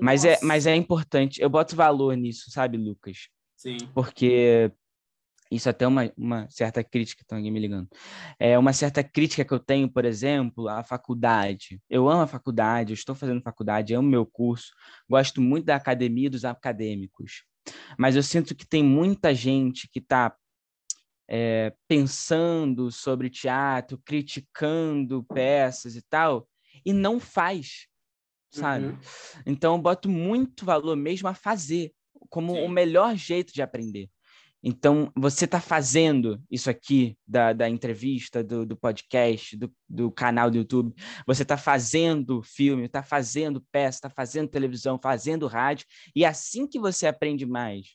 [0.00, 1.40] Mas é, mas é importante.
[1.40, 3.28] Eu boto valor nisso, sabe, Lucas?
[3.56, 3.78] Sim.
[3.94, 4.70] Porque
[5.50, 7.88] isso até é uma, uma certa crítica, estão alguém me ligando.
[8.38, 11.80] É uma certa crítica que eu tenho, por exemplo, à faculdade.
[11.88, 14.72] Eu amo a faculdade, eu estou fazendo faculdade, amo meu curso,
[15.08, 17.44] gosto muito da academia dos acadêmicos.
[17.98, 20.34] Mas eu sinto que tem muita gente que está
[21.28, 26.48] é, pensando sobre teatro, criticando peças e tal,
[26.84, 27.87] e não faz,
[28.50, 28.86] sabe?
[28.86, 28.98] Uhum.
[29.46, 31.92] Então eu boto muito valor mesmo a fazer,
[32.28, 32.62] como Sim.
[32.62, 34.08] o melhor jeito de aprender.
[34.62, 40.50] Então, você está fazendo isso aqui da, da entrevista, do, do podcast, do, do canal
[40.50, 40.92] do YouTube,
[41.24, 46.66] você está fazendo filme, está fazendo peça, está fazendo televisão, fazendo rádio, e é assim
[46.66, 47.86] que você aprende mais.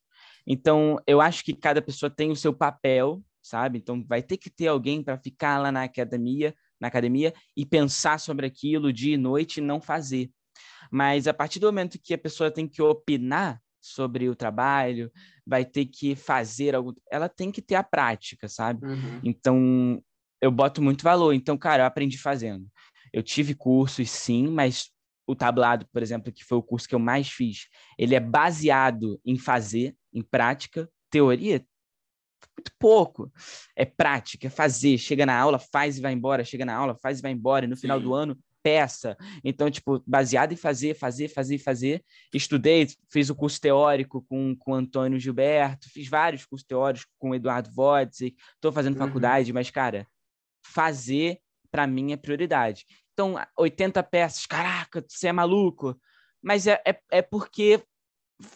[0.47, 3.79] Então, eu acho que cada pessoa tem o seu papel, sabe?
[3.79, 8.19] Então, vai ter que ter alguém para ficar lá na academia, na academia e pensar
[8.19, 10.31] sobre aquilo dia e noite e não fazer.
[10.93, 15.11] Mas a partir do momento que a pessoa tem que opinar sobre o trabalho,
[15.43, 18.85] vai ter que fazer algo, ela tem que ter a prática, sabe?
[18.85, 19.19] Uhum.
[19.23, 20.03] Então,
[20.39, 21.33] eu boto muito valor.
[21.33, 22.67] Então, cara, eu aprendi fazendo.
[23.11, 24.91] Eu tive cursos, sim, mas
[25.25, 29.19] o tablado, por exemplo, que foi o curso que eu mais fiz, ele é baseado
[29.25, 31.65] em fazer, em prática, teoria
[32.55, 33.31] muito pouco.
[33.75, 37.17] É prática, é fazer, chega na aula, faz e vai embora, chega na aula, faz
[37.17, 39.17] e vai embora, e no final do ano peça.
[39.43, 42.03] Então, tipo, baseado em fazer, fazer, fazer, fazer.
[42.33, 47.69] Estudei, fiz o curso teórico com, com Antônio Gilberto, fiz vários cursos teóricos com Eduardo
[47.71, 49.05] Vodzik, estou fazendo uhum.
[49.05, 50.07] faculdade, mas, cara,
[50.65, 52.85] fazer, para mim, é prioridade.
[53.13, 55.99] Então, 80 peças, caraca, você é maluco.
[56.41, 57.83] Mas é, é, é porque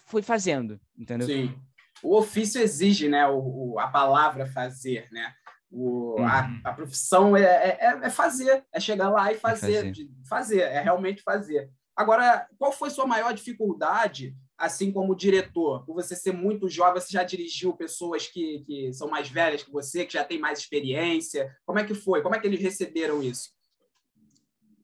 [0.06, 1.28] foi fazendo, entendeu?
[1.28, 1.56] Sim.
[2.04, 3.28] O ofício exige, né?
[3.28, 5.34] O, o a palavra fazer, né?
[5.70, 6.26] O, uhum.
[6.26, 10.10] a, a, profissão é, é, é, é, fazer, é chegar lá e fazer, é fazer.
[10.28, 11.70] fazer, é realmente fazer.
[11.96, 15.84] Agora, qual foi sua maior dificuldade, assim como diretor?
[15.86, 19.72] Por você ser muito jovem, você já dirigiu pessoas que, que são mais velhas que
[19.72, 21.54] você, que já têm mais experiência.
[21.66, 22.22] Como é que foi?
[22.22, 23.50] Como é que eles receberam isso?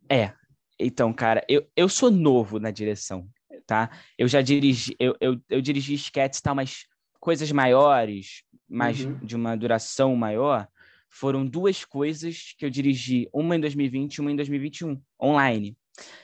[0.09, 0.33] É,
[0.79, 3.29] então, cara, eu, eu sou novo na direção,
[3.65, 3.89] tá?
[4.17, 6.85] Eu já dirigi, eu, eu, eu dirigi sketches, tá, mas
[7.19, 9.17] coisas maiores, mais uhum.
[9.19, 10.67] de uma duração maior,
[11.13, 15.77] foram duas coisas que eu dirigi, uma em 2020 e uma em 2021, online.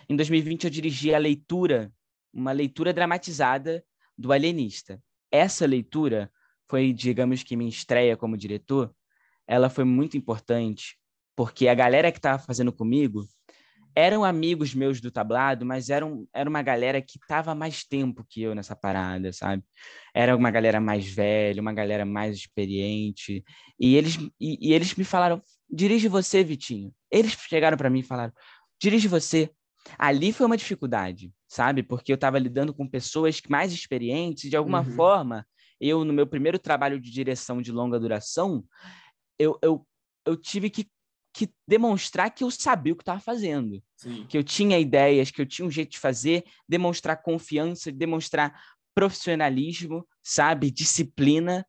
[0.10, 1.93] Em 2020 eu dirigi a leitura,
[2.34, 3.86] uma leitura dramatizada
[4.17, 4.99] do Alienista.
[5.32, 6.32] Essa leitura
[6.67, 8.91] foi, digamos que minha estreia como diretor,
[9.47, 10.97] ela foi muito importante,
[11.36, 13.28] porque a galera que estava fazendo comigo
[13.95, 18.41] eram amigos meus do tablado, mas eram, era uma galera que estava mais tempo que
[18.41, 19.63] eu nessa parada, sabe?
[20.13, 23.43] Era uma galera mais velha, uma galera mais experiente.
[23.80, 26.93] E eles, e, e eles me falaram: dirige você, Vitinho.
[27.12, 28.34] Eles chegaram para mim e falaram:
[28.82, 29.52] dirige você.
[29.97, 31.82] Ali foi uma dificuldade, sabe?
[31.82, 34.91] Porque eu estava lidando com pessoas mais experientes e, de alguma uhum.
[34.91, 35.47] forma,
[35.80, 38.63] eu, no meu primeiro trabalho de direção de longa duração,
[39.38, 39.88] eu, eu,
[40.25, 40.88] eu tive que
[41.34, 44.26] que demonstrar que eu sabia o que estava fazendo, Sim.
[44.28, 48.60] que eu tinha ideias, que eu tinha um jeito de fazer, demonstrar confiança, demonstrar
[48.94, 51.65] profissionalismo, sabe, disciplina.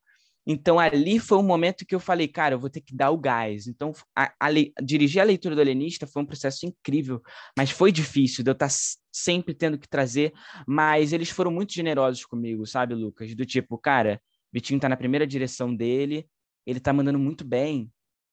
[0.47, 3.19] Então ali foi um momento que eu falei, cara, eu vou ter que dar o
[3.19, 3.67] gás.
[3.67, 4.49] Então a, a,
[4.83, 7.23] dirigir a leitura do alienista foi um processo incrível,
[7.57, 8.75] mas foi difícil, de eu estar tá
[9.13, 10.33] sempre tendo que trazer,
[10.67, 13.35] mas eles foram muito generosos comigo, sabe, Lucas?
[13.35, 14.21] Do tipo, cara,
[14.53, 16.27] Vitinho tá na primeira direção dele,
[16.67, 17.91] ele tá mandando muito bem,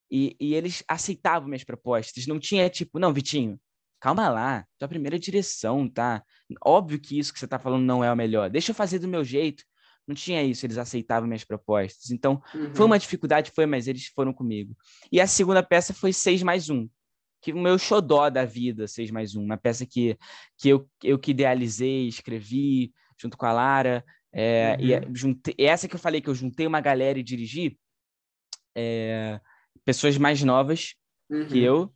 [0.10, 2.28] e, e eles aceitavam minhas propostas.
[2.28, 3.60] Não tinha tipo, não, Vitinho,
[4.00, 6.24] calma lá, tua primeira direção, tá?
[6.64, 8.50] Óbvio que isso que você tá falando não é o melhor.
[8.50, 9.64] Deixa eu fazer do meu jeito.
[10.08, 12.12] Não tinha isso, eles aceitavam minhas propostas.
[12.12, 12.74] Então, uhum.
[12.74, 14.76] foi uma dificuldade, foi, mas eles foram comigo.
[15.12, 16.90] E a segunda peça foi 6 mais 1,
[17.42, 19.44] que o meu xodó da vida, 6 mais 1.
[19.44, 20.18] Uma peça que,
[20.58, 24.06] que eu, eu que idealizei, escrevi junto com a Lara.
[24.32, 24.86] É, uhum.
[24.86, 27.78] e, juntei, essa que eu falei que eu juntei uma galera e dirigi,
[28.74, 29.42] é,
[29.86, 30.96] pessoas mais novas
[31.30, 31.48] uhum.
[31.48, 31.94] que eu,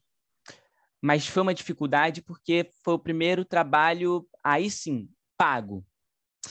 [1.01, 5.85] mas foi uma dificuldade porque foi o primeiro trabalho, aí sim, pago.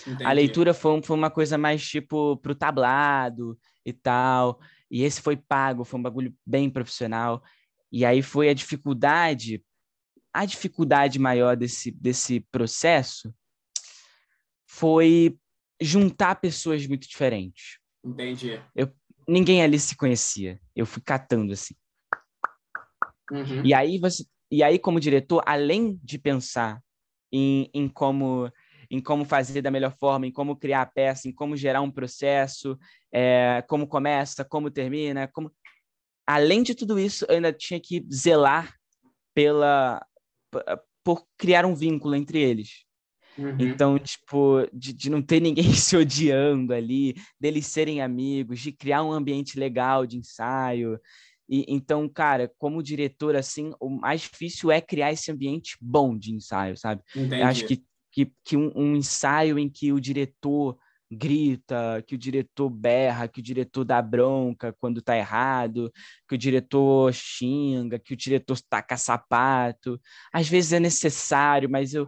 [0.07, 0.25] Entendi.
[0.25, 5.37] A leitura foi, foi uma coisa mais tipo pro tablado e tal, e esse foi
[5.37, 7.43] pago, foi um bagulho bem profissional.
[7.93, 9.65] E aí foi a dificuldade,
[10.33, 13.35] a dificuldade maior desse, desse processo
[14.69, 15.39] foi
[15.81, 17.79] juntar pessoas muito diferentes.
[18.05, 18.61] Entendi.
[18.75, 18.93] Eu,
[19.31, 20.61] ninguém ali se conhecia.
[20.75, 21.75] Eu fui catando assim.
[23.31, 23.65] Uhum.
[23.65, 26.83] E aí você, e aí como diretor, além de pensar
[27.33, 28.51] em, em como
[28.93, 31.93] em como fazer da melhor forma, em como criar a peça, em como gerar um
[31.93, 32.77] processo,
[33.13, 35.53] é, como começa, como termina, como
[36.27, 38.75] além de tudo isso, eu ainda tinha que zelar
[39.33, 40.05] pela
[41.05, 42.85] por criar um vínculo entre eles.
[43.39, 43.57] Uhum.
[43.59, 49.03] Então, tipo, de, de não ter ninguém se odiando ali, deles serem amigos, de criar
[49.03, 50.99] um ambiente legal de ensaio.
[51.49, 56.33] E, então, cara, como diretor, assim, o mais difícil é criar esse ambiente bom de
[56.33, 57.03] ensaio, sabe?
[57.15, 57.41] Entendi.
[57.41, 60.79] Eu acho que, que, que um, um ensaio em que o diretor
[61.11, 65.93] grita, que o diretor berra, que o diretor dá bronca quando tá errado,
[66.29, 70.01] que o diretor xinga, que o diretor taca sapato.
[70.33, 72.07] Às vezes é necessário, mas eu,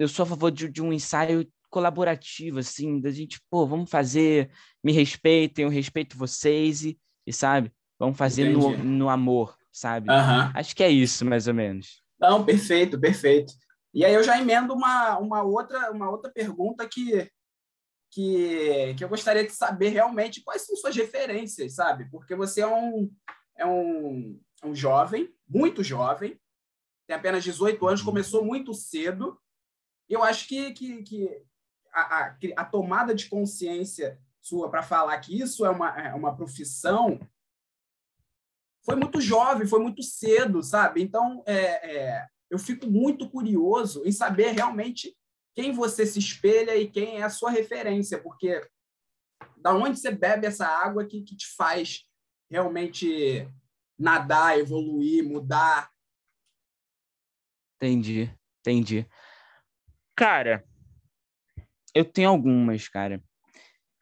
[0.00, 4.50] eu, sou a favor de, de um ensaio colaborativo, assim, da gente, pô, vamos fazer,
[4.82, 10.10] me respeitem, eu respeito vocês e, e sabe, vamos fazer no, no amor, sabe?
[10.10, 10.50] Uhum.
[10.54, 12.02] Acho que é isso, mais ou menos.
[12.18, 13.52] Não, perfeito, perfeito.
[13.92, 17.30] E aí eu já emendo uma, uma, outra, uma outra pergunta que,
[18.10, 22.08] que, que eu gostaria de saber realmente quais são suas referências, sabe?
[22.10, 23.10] Porque você é um,
[23.56, 26.40] é um, um jovem, muito jovem,
[27.06, 29.38] tem apenas 18 anos, começou muito cedo,
[30.10, 31.42] eu acho que, que, que
[31.92, 36.34] a, a, a, tomada de consciência sua para falar que isso é uma, é uma
[36.34, 37.20] profissão
[38.84, 41.02] foi muito jovem, foi muito cedo, sabe?
[41.02, 45.16] Então, é, é, eu fico muito curioso em saber realmente
[45.54, 48.66] quem você se espelha e quem é a sua referência, porque
[49.56, 52.06] da onde você bebe essa água que, que te faz
[52.50, 53.46] realmente
[53.98, 55.90] nadar, evoluir, mudar.
[57.76, 59.06] Entendi, entendi.
[60.20, 60.62] Cara,
[61.94, 63.22] eu tenho algumas, cara.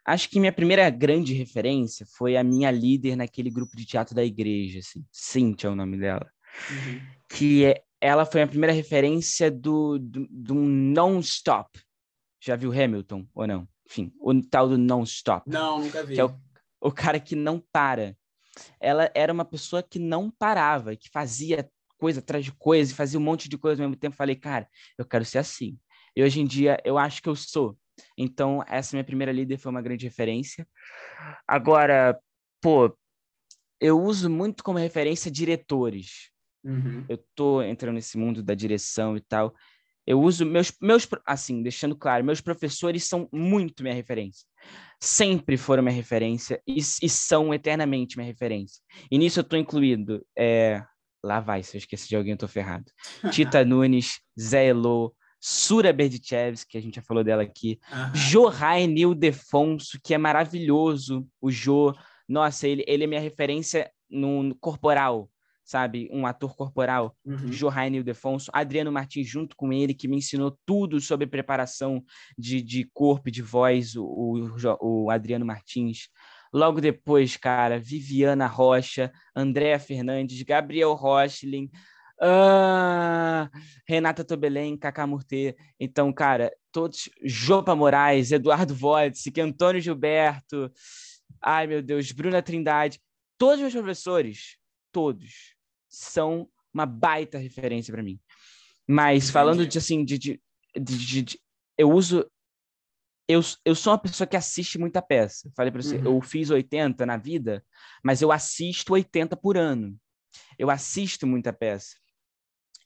[0.05, 4.25] Acho que minha primeira grande referência foi a minha líder naquele grupo de teatro da
[4.25, 5.07] igreja, assim.
[5.13, 6.29] Cíntia é o nome dela.
[6.71, 7.01] Uhum.
[7.31, 11.81] Que é, ela foi a primeira referência do, do, do non-stop.
[12.41, 13.69] Já viu Hamilton ou não?
[13.89, 15.49] Enfim, o tal do non-stop.
[15.49, 16.15] Não, nunca vi.
[16.15, 16.37] Que é o,
[16.81, 18.17] o cara que não para.
[18.81, 23.21] Ela era uma pessoa que não parava, que fazia coisa atrás de coisa, e fazia
[23.21, 24.17] um monte de coisa ao mesmo tempo.
[24.17, 25.79] Falei, cara, eu quero ser assim.
[26.19, 27.79] E hoje em dia eu acho que eu sou.
[28.17, 30.67] Então, essa minha primeira líder foi uma grande referência.
[31.47, 32.19] Agora,
[32.61, 32.93] pô,
[33.81, 36.33] eu uso muito como referência diretores.
[36.65, 37.05] Uhum.
[37.09, 39.55] Eu tô entrando nesse mundo da direção e tal.
[40.05, 44.45] Eu uso meus, meus, assim, deixando claro, meus professores são muito minha referência.
[45.01, 48.83] Sempre foram minha referência e, e são eternamente minha referência.
[49.09, 50.83] E nisso eu tô incluído, é,
[51.23, 52.91] lá vai, se eu esquecer de alguém eu tô ferrado.
[53.31, 58.15] Tita Nunes, Zé Elo, Sura Berdichevski, que a gente já falou dela aqui, uhum.
[58.15, 61.95] Johai Nil Defonso, que é maravilhoso, o Jo,
[62.29, 65.31] nossa, ele, ele é minha referência no, no corporal,
[65.65, 66.09] sabe?
[66.11, 67.51] Um ator corporal, uhum.
[67.51, 72.03] Johaine Ildefonso, Adriano Martins junto com ele, que me ensinou tudo sobre preparação
[72.37, 76.09] de, de corpo e de voz, o, o, o Adriano Martins.
[76.53, 81.71] Logo depois, cara, Viviana Rocha, Andréa Fernandes, Gabriel Rochlin,
[82.21, 83.51] ah,
[83.87, 85.57] Renata Tobelém, Cacá Murtê.
[85.79, 90.71] Então, cara, todos, Jopa Moraes, Eduardo Vodsic, Antônio Gilberto,
[91.41, 93.01] ai meu Deus, Bruna Trindade,
[93.37, 94.57] todos meus professores,
[94.93, 95.55] todos,
[95.89, 98.21] são uma baita referência para mim.
[98.87, 99.33] Mas Entendi.
[99.33, 100.41] falando de assim, de, de,
[100.77, 101.41] de, de,
[101.77, 102.29] eu uso.
[103.31, 105.53] Eu, eu sou uma pessoa que assiste muita peça.
[105.55, 106.17] Falei para você, uhum.
[106.17, 107.63] eu fiz 80 na vida,
[108.03, 109.95] mas eu assisto 80 por ano.
[110.59, 111.97] Eu assisto muita peça.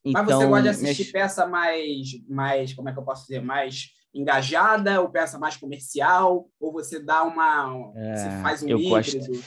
[0.04, 1.12] Então, mas você gosta de assistir minhas...
[1.12, 6.48] peça mais, mais, como é que eu posso dizer, mais engajada, ou peça mais comercial,
[6.60, 9.26] ou você dá uma, é, você faz um eu híbrido?
[9.26, 9.44] Gosto,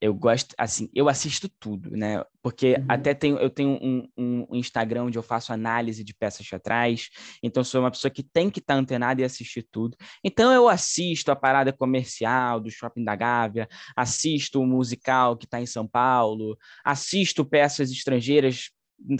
[0.00, 2.24] eu gosto, assim, eu assisto tudo, né?
[2.42, 2.86] Porque uhum.
[2.88, 7.10] até tenho, eu tenho um, um, Instagram onde eu faço análise de peças teatrais,
[7.42, 9.96] então sou uma pessoa que tem que estar tá antenada e assistir tudo.
[10.24, 15.60] Então eu assisto a parada comercial do Shopping da Gávea, assisto o musical que está
[15.60, 18.70] em São Paulo, assisto peças estrangeiras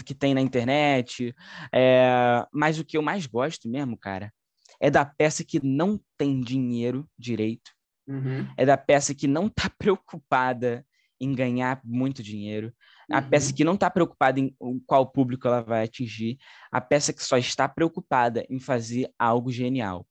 [0.05, 1.33] que tem na internet,
[1.73, 2.45] é...
[2.53, 4.31] mas o que eu mais gosto mesmo, cara,
[4.79, 7.71] é da peça que não tem dinheiro direito,
[8.07, 8.47] Uhum.
[8.57, 10.85] É da peça que não está preocupada
[11.19, 12.73] em ganhar muito dinheiro,
[13.11, 13.29] a uhum.
[13.29, 14.55] peça que não está preocupada em
[14.87, 16.37] qual público ela vai atingir,
[16.71, 20.07] a peça que só está preocupada em fazer algo genial.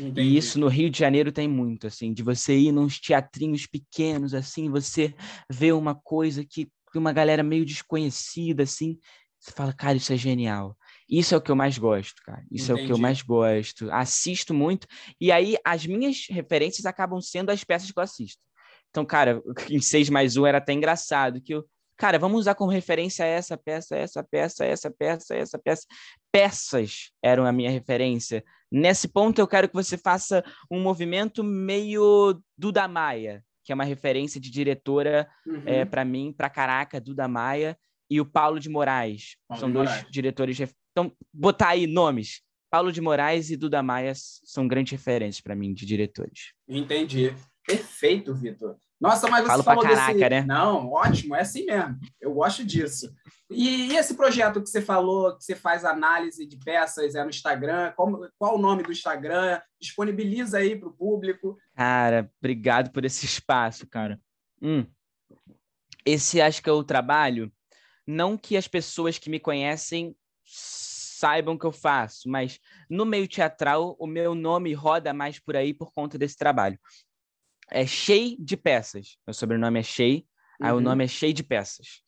[0.00, 0.22] Entendi.
[0.22, 4.32] E isso no Rio de Janeiro tem muito, assim, de você ir nos teatrinhos pequenos,
[4.32, 5.14] assim, você
[5.50, 8.98] vê uma coisa que uma galera meio desconhecida, assim,
[9.44, 10.74] você fala, cara, isso é genial.
[11.08, 12.42] Isso é o que eu mais gosto, cara.
[12.50, 12.80] Isso Entendi.
[12.80, 13.92] é o que eu mais gosto.
[13.92, 14.86] Assisto muito.
[15.20, 18.42] E aí, as minhas referências acabam sendo as peças que eu assisto.
[18.88, 21.64] Então, cara, em 6 mais 1 era até engraçado, que eu,
[21.98, 25.86] cara, vamos usar como referência essa peça, essa peça, essa peça, essa peça.
[26.32, 28.42] Peças eram a minha referência.
[28.72, 33.84] Nesse ponto, eu quero que você faça um movimento meio Duda Maia, que é uma
[33.84, 35.62] referência de diretora uhum.
[35.64, 37.76] é, eh, para mim, para caraca, Duda Maia
[38.08, 39.36] e o Paulo de Moraes.
[39.48, 40.10] Paulo São de dois Moraes.
[40.10, 40.60] diretores
[40.92, 42.40] então, botar aí nomes.
[42.70, 46.52] Paulo de Moraes e Duda Maia são grandes referências para mim de diretores.
[46.68, 47.34] Entendi.
[47.66, 48.76] Perfeito, Vitor.
[49.00, 50.30] Nossa, mas você Falo falou caraca, desse...
[50.30, 50.42] né?
[50.42, 51.98] Não, ótimo, é assim mesmo.
[52.20, 53.12] Eu gosto disso.
[53.50, 57.30] E, e, esse projeto que você falou, que você faz análise de peças, é no
[57.30, 59.60] Instagram, qual, qual o nome do Instagram?
[59.80, 61.58] Disponibiliza aí para o público.
[61.74, 64.18] Cara, obrigado por esse espaço, cara.
[64.62, 64.86] Hum.
[66.06, 67.52] Esse acho que é o trabalho,
[68.06, 73.96] não que as pessoas que me conhecem saibam que eu faço, mas no meio teatral
[73.98, 76.78] o meu nome roda mais por aí por conta desse trabalho.
[77.70, 79.16] É cheio de peças.
[79.26, 80.22] Meu sobrenome é Shea, uhum.
[80.60, 80.80] aí o uhum.
[80.80, 82.02] nome é cheio de peças.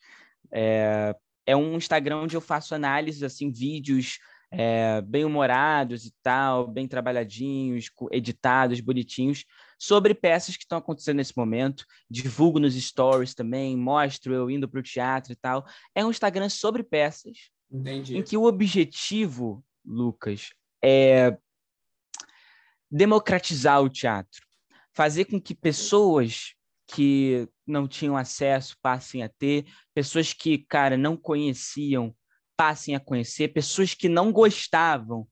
[0.53, 1.15] É,
[1.47, 4.19] é um Instagram onde eu faço análises, assim, vídeos
[4.51, 9.45] é, bem humorados e tal, bem trabalhadinhos, editados, bonitinhos,
[9.79, 11.85] sobre peças que estão acontecendo nesse momento.
[12.09, 15.67] Divulgo nos stories também, mostro eu indo para o teatro e tal.
[15.95, 18.17] É um Instagram sobre peças, Entendi.
[18.17, 20.51] Em que o objetivo, Lucas,
[20.83, 21.37] é
[22.91, 24.46] democratizar o teatro,
[24.97, 26.55] fazer com que pessoas
[26.89, 32.17] que não tinham acesso passem a ter, pessoas que, cara, não conheciam
[32.57, 35.29] passem a conhecer, pessoas que não gostavam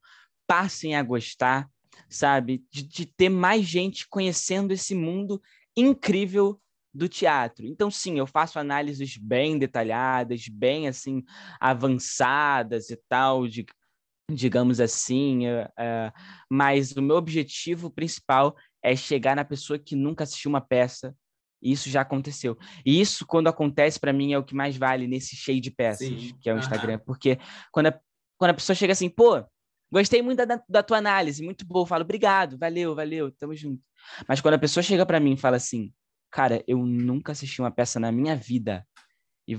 [0.46, 1.66] passem a gostar,
[2.10, 2.62] sabe?
[2.70, 5.40] De, de ter mais gente conhecendo esse mundo
[5.74, 6.60] incrível
[6.92, 7.64] do teatro.
[7.64, 11.24] Então, sim, eu faço análises bem detalhadas, bem assim
[11.58, 13.64] avançadas e tal, de,
[14.30, 16.12] digamos assim, uh, uh,
[16.50, 18.54] mas o meu objetivo principal
[18.84, 21.16] é chegar na pessoa que nunca assistiu uma peça.
[21.62, 22.58] Isso já aconteceu.
[22.84, 26.06] E isso, quando acontece, para mim, é o que mais vale nesse cheio de peças,
[26.06, 26.36] Sim.
[26.38, 26.98] que é o Instagram.
[26.98, 27.38] Porque
[27.72, 28.00] quando a,
[28.36, 29.42] quando a pessoa chega assim, pô,
[29.90, 33.82] gostei muito da, da tua análise, muito boa, eu falo, obrigado, valeu, valeu, tamo junto.
[34.28, 35.90] Mas quando a pessoa chega para mim e fala assim,
[36.30, 38.86] cara, eu nunca assisti uma peça na minha vida
[39.48, 39.56] e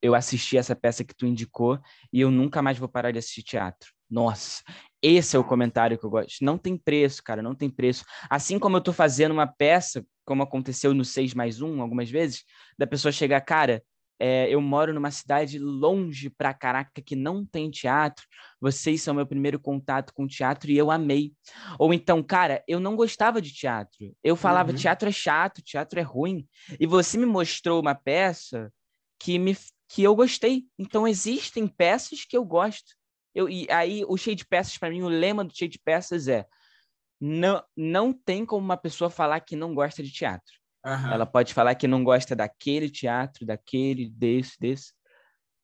[0.00, 1.80] eu assisti essa peça que tu indicou
[2.12, 3.97] e eu nunca mais vou parar de assistir teatro.
[4.10, 4.62] Nossa,
[5.02, 6.44] esse é o comentário que eu gosto.
[6.44, 8.04] Não tem preço, cara, não tem preço.
[8.28, 12.44] Assim como eu tô fazendo uma peça, como aconteceu no 6 mais 1 algumas vezes,
[12.78, 13.82] da pessoa chegar, cara,
[14.20, 18.26] é, eu moro numa cidade longe pra caraca que não tem teatro.
[18.60, 21.32] Vocês são meu primeiro contato com teatro e eu amei.
[21.78, 24.12] Ou então, cara, eu não gostava de teatro.
[24.24, 24.76] Eu falava, uhum.
[24.76, 26.48] teatro é chato, teatro é ruim.
[26.80, 28.72] E você me mostrou uma peça
[29.20, 29.56] que me
[29.90, 30.64] que eu gostei.
[30.78, 32.97] Então existem peças que eu gosto.
[33.38, 36.26] Eu, e aí o cheio de peças para mim, o lema do cheio de peças
[36.26, 36.44] é
[37.20, 40.52] não não tem como uma pessoa falar que não gosta de teatro.
[40.84, 41.12] Uhum.
[41.12, 44.92] Ela pode falar que não gosta daquele teatro, daquele, desse, desse,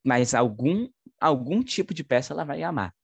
[0.06, 0.88] mas algum
[1.20, 2.94] algum tipo de peça ela vai amar.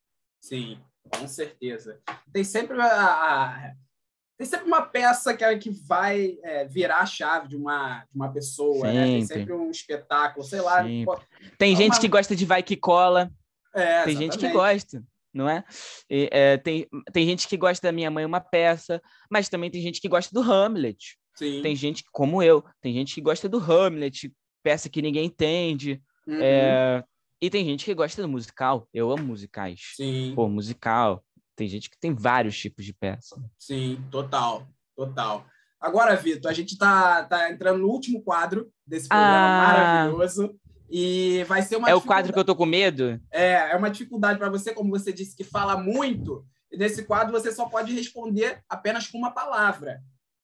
[0.40, 2.00] Sim, com certeza.
[2.32, 3.74] Tem sempre a, a
[4.38, 8.32] tem sempre uma peça que, que vai é, virar a chave de uma, de uma
[8.32, 8.94] pessoa, sempre.
[8.94, 9.04] né?
[9.06, 10.84] Tem sempre um espetáculo, sei lá.
[11.58, 12.00] tem é gente uma...
[12.00, 13.32] que gosta de vai que cola.
[13.74, 15.02] É, tem gente que gosta,
[15.32, 15.64] não é?
[16.08, 16.56] E, é?
[16.56, 19.00] tem, tem gente que gosta da Minha Mãe Uma Peça,
[19.30, 21.18] mas também tem gente que gosta do Hamlet.
[21.36, 21.62] Sim.
[21.62, 26.02] Tem gente, como eu, tem gente que gosta do Hamlet, peça que ninguém entende.
[26.26, 26.38] Uhum.
[26.40, 27.04] É,
[27.40, 28.86] e tem gente que gosta do musical.
[28.92, 29.92] Eu amo musicais.
[29.96, 30.32] Sim.
[30.34, 31.24] Pô, musical.
[31.56, 33.36] Tem gente que tem vários tipos de peça.
[33.58, 34.66] Sim, total,
[34.96, 35.46] total.
[35.80, 39.66] Agora, Vitor, a gente está tá entrando no último quadro desse programa ah.
[39.66, 40.54] maravilhoso.
[40.90, 41.88] E vai ser uma.
[41.88, 43.20] É o quadro que eu tô com medo?
[43.30, 46.44] É, é uma dificuldade para você, como você disse, que fala muito.
[46.70, 50.02] E nesse quadro você só pode responder apenas com uma palavra.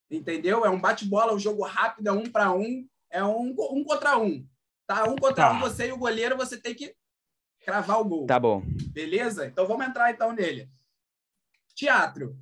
[0.08, 0.64] Entendeu?
[0.64, 4.46] É um bate-bola, um jogo rápido, é um para um, é um, um contra um.
[4.86, 5.04] Tá?
[5.04, 5.52] Um contra tá.
[5.52, 6.94] um, você e o goleiro, você tem que
[7.64, 8.26] cravar o gol.
[8.26, 8.62] Tá bom.
[8.92, 9.46] Beleza?
[9.46, 10.70] Então vamos entrar então nele.
[11.74, 12.38] Teatro.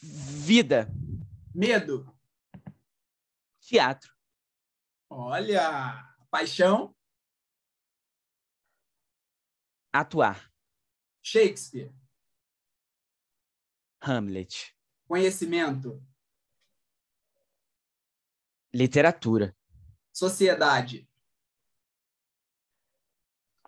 [0.00, 0.90] Vida.
[1.54, 2.11] Medo.
[3.72, 4.14] Teatro.
[5.08, 6.94] Olha, paixão.
[9.90, 10.52] Atuar.
[11.22, 11.90] Shakespeare.
[14.02, 14.76] Hamlet.
[15.08, 16.06] Conhecimento.
[18.74, 19.56] Literatura.
[20.12, 21.08] Sociedade.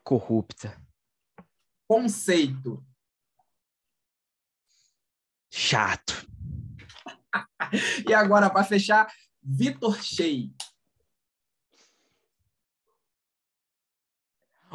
[0.02, 0.78] Corrupta.
[1.88, 2.86] Conceito.
[5.50, 6.12] Chato.
[8.07, 9.11] e agora, para fechar,
[9.45, 10.49] Vitor Shea.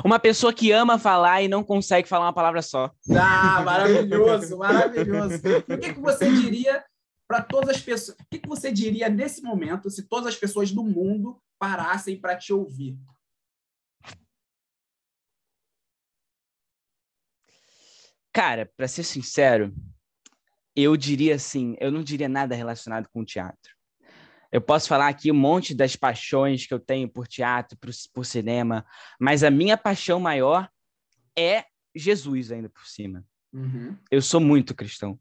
[0.05, 2.93] Uma pessoa que ama falar e não consegue falar uma palavra só.
[3.09, 5.36] Ah, maravilhoso, maravilhoso.
[5.67, 6.86] o que, que você diria
[7.28, 8.17] para todas as pessoas?
[8.17, 12.38] O que, que você diria nesse momento se todas as pessoas do mundo parassem para
[12.38, 12.97] te ouvir?
[18.32, 19.74] Cara, para ser sincero,
[20.76, 23.78] eu diria assim, eu não diria nada relacionado com teatro.
[24.51, 28.25] Eu posso falar aqui um monte das paixões que eu tenho por teatro, por, por
[28.25, 28.85] cinema,
[29.19, 30.69] mas a minha paixão maior
[31.37, 33.23] é Jesus ainda por cima.
[33.51, 33.97] Uhum.
[34.11, 35.19] Eu sou muito cristão.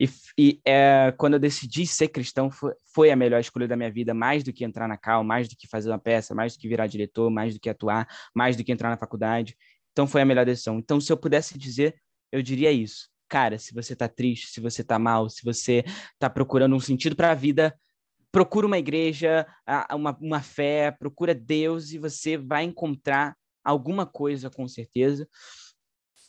[0.00, 0.08] E,
[0.38, 4.14] e é, quando eu decidi ser cristão, foi, foi, a melhor escolha da minha vida,
[4.14, 6.68] mais do que entrar na Cal, mais do que fazer uma peça, mais do que
[6.68, 9.56] virar diretor, mais do que atuar, mais do que entrar na faculdade.
[9.92, 10.78] Então foi a melhor decisão.
[10.78, 11.94] Então, se eu pudesse dizer
[12.32, 13.08] eu diria isso.
[13.28, 15.84] Cara, se você tá triste, se você tá mal, se você
[16.18, 17.74] tá procurando um sentido para a vida,
[18.36, 19.46] procura uma igreja,
[19.94, 23.34] uma, uma fé, procura Deus e você vai encontrar
[23.64, 25.26] alguma coisa com certeza.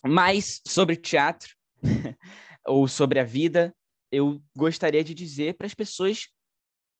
[0.06, 1.54] Mas sobre teatro
[2.66, 3.76] ou sobre a vida,
[4.10, 6.30] eu gostaria de dizer para as pessoas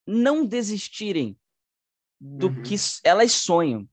[0.06, 1.40] não desistirem
[2.20, 2.62] do uhum.
[2.62, 3.88] que elas sonham.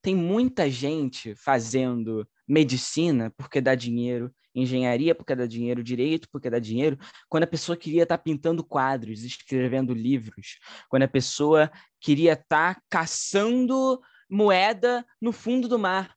[0.00, 6.58] Tem muita gente fazendo medicina porque dá dinheiro, engenharia porque dá dinheiro, direito porque dá
[6.58, 11.70] dinheiro, quando a pessoa queria estar tá pintando quadros, escrevendo livros, quando a pessoa
[12.00, 16.16] queria estar tá caçando moeda no fundo do mar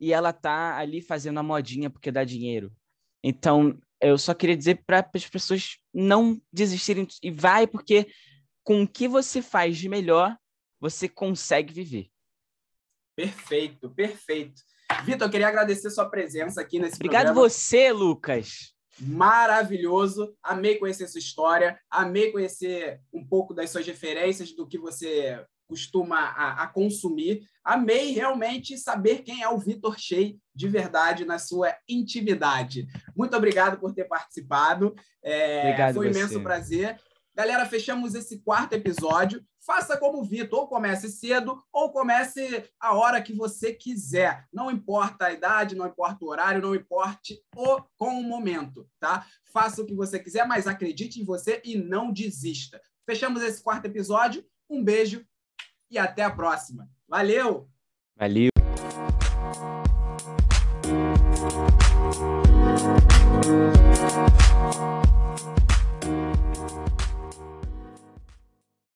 [0.00, 2.72] e ela tá ali fazendo a modinha porque dá dinheiro.
[3.22, 8.06] Então, eu só queria dizer para as pessoas não desistirem e vai porque
[8.62, 10.36] com o que você faz de melhor,
[10.78, 12.10] você consegue viver.
[13.16, 14.62] Perfeito, perfeito.
[15.04, 17.48] Vitor, eu queria agradecer sua presença aqui nesse Obrigado programa.
[17.48, 18.74] você, Lucas.
[19.00, 20.34] Maravilhoso.
[20.42, 26.18] Amei conhecer sua história, amei conhecer um pouco das suas referências, do que você costuma
[26.18, 27.42] a, a, consumir.
[27.62, 32.86] Amei realmente saber quem é o Vitor Shea de verdade na sua intimidade.
[33.14, 34.94] Muito obrigado por ter participado.
[35.22, 36.98] É, obrigado foi um imenso prazer.
[37.38, 39.46] Galera, fechamos esse quarto episódio.
[39.60, 44.44] Faça como o Vitor, ou comece cedo, ou comece a hora que você quiser.
[44.52, 49.24] Não importa a idade, não importa o horário, não importe o com o momento, tá?
[49.52, 52.82] Faça o que você quiser, mas acredite em você e não desista.
[53.06, 54.44] Fechamos esse quarto episódio.
[54.68, 55.24] Um beijo
[55.88, 56.90] e até a próxima.
[57.06, 57.70] Valeu!
[58.16, 58.57] Valeu!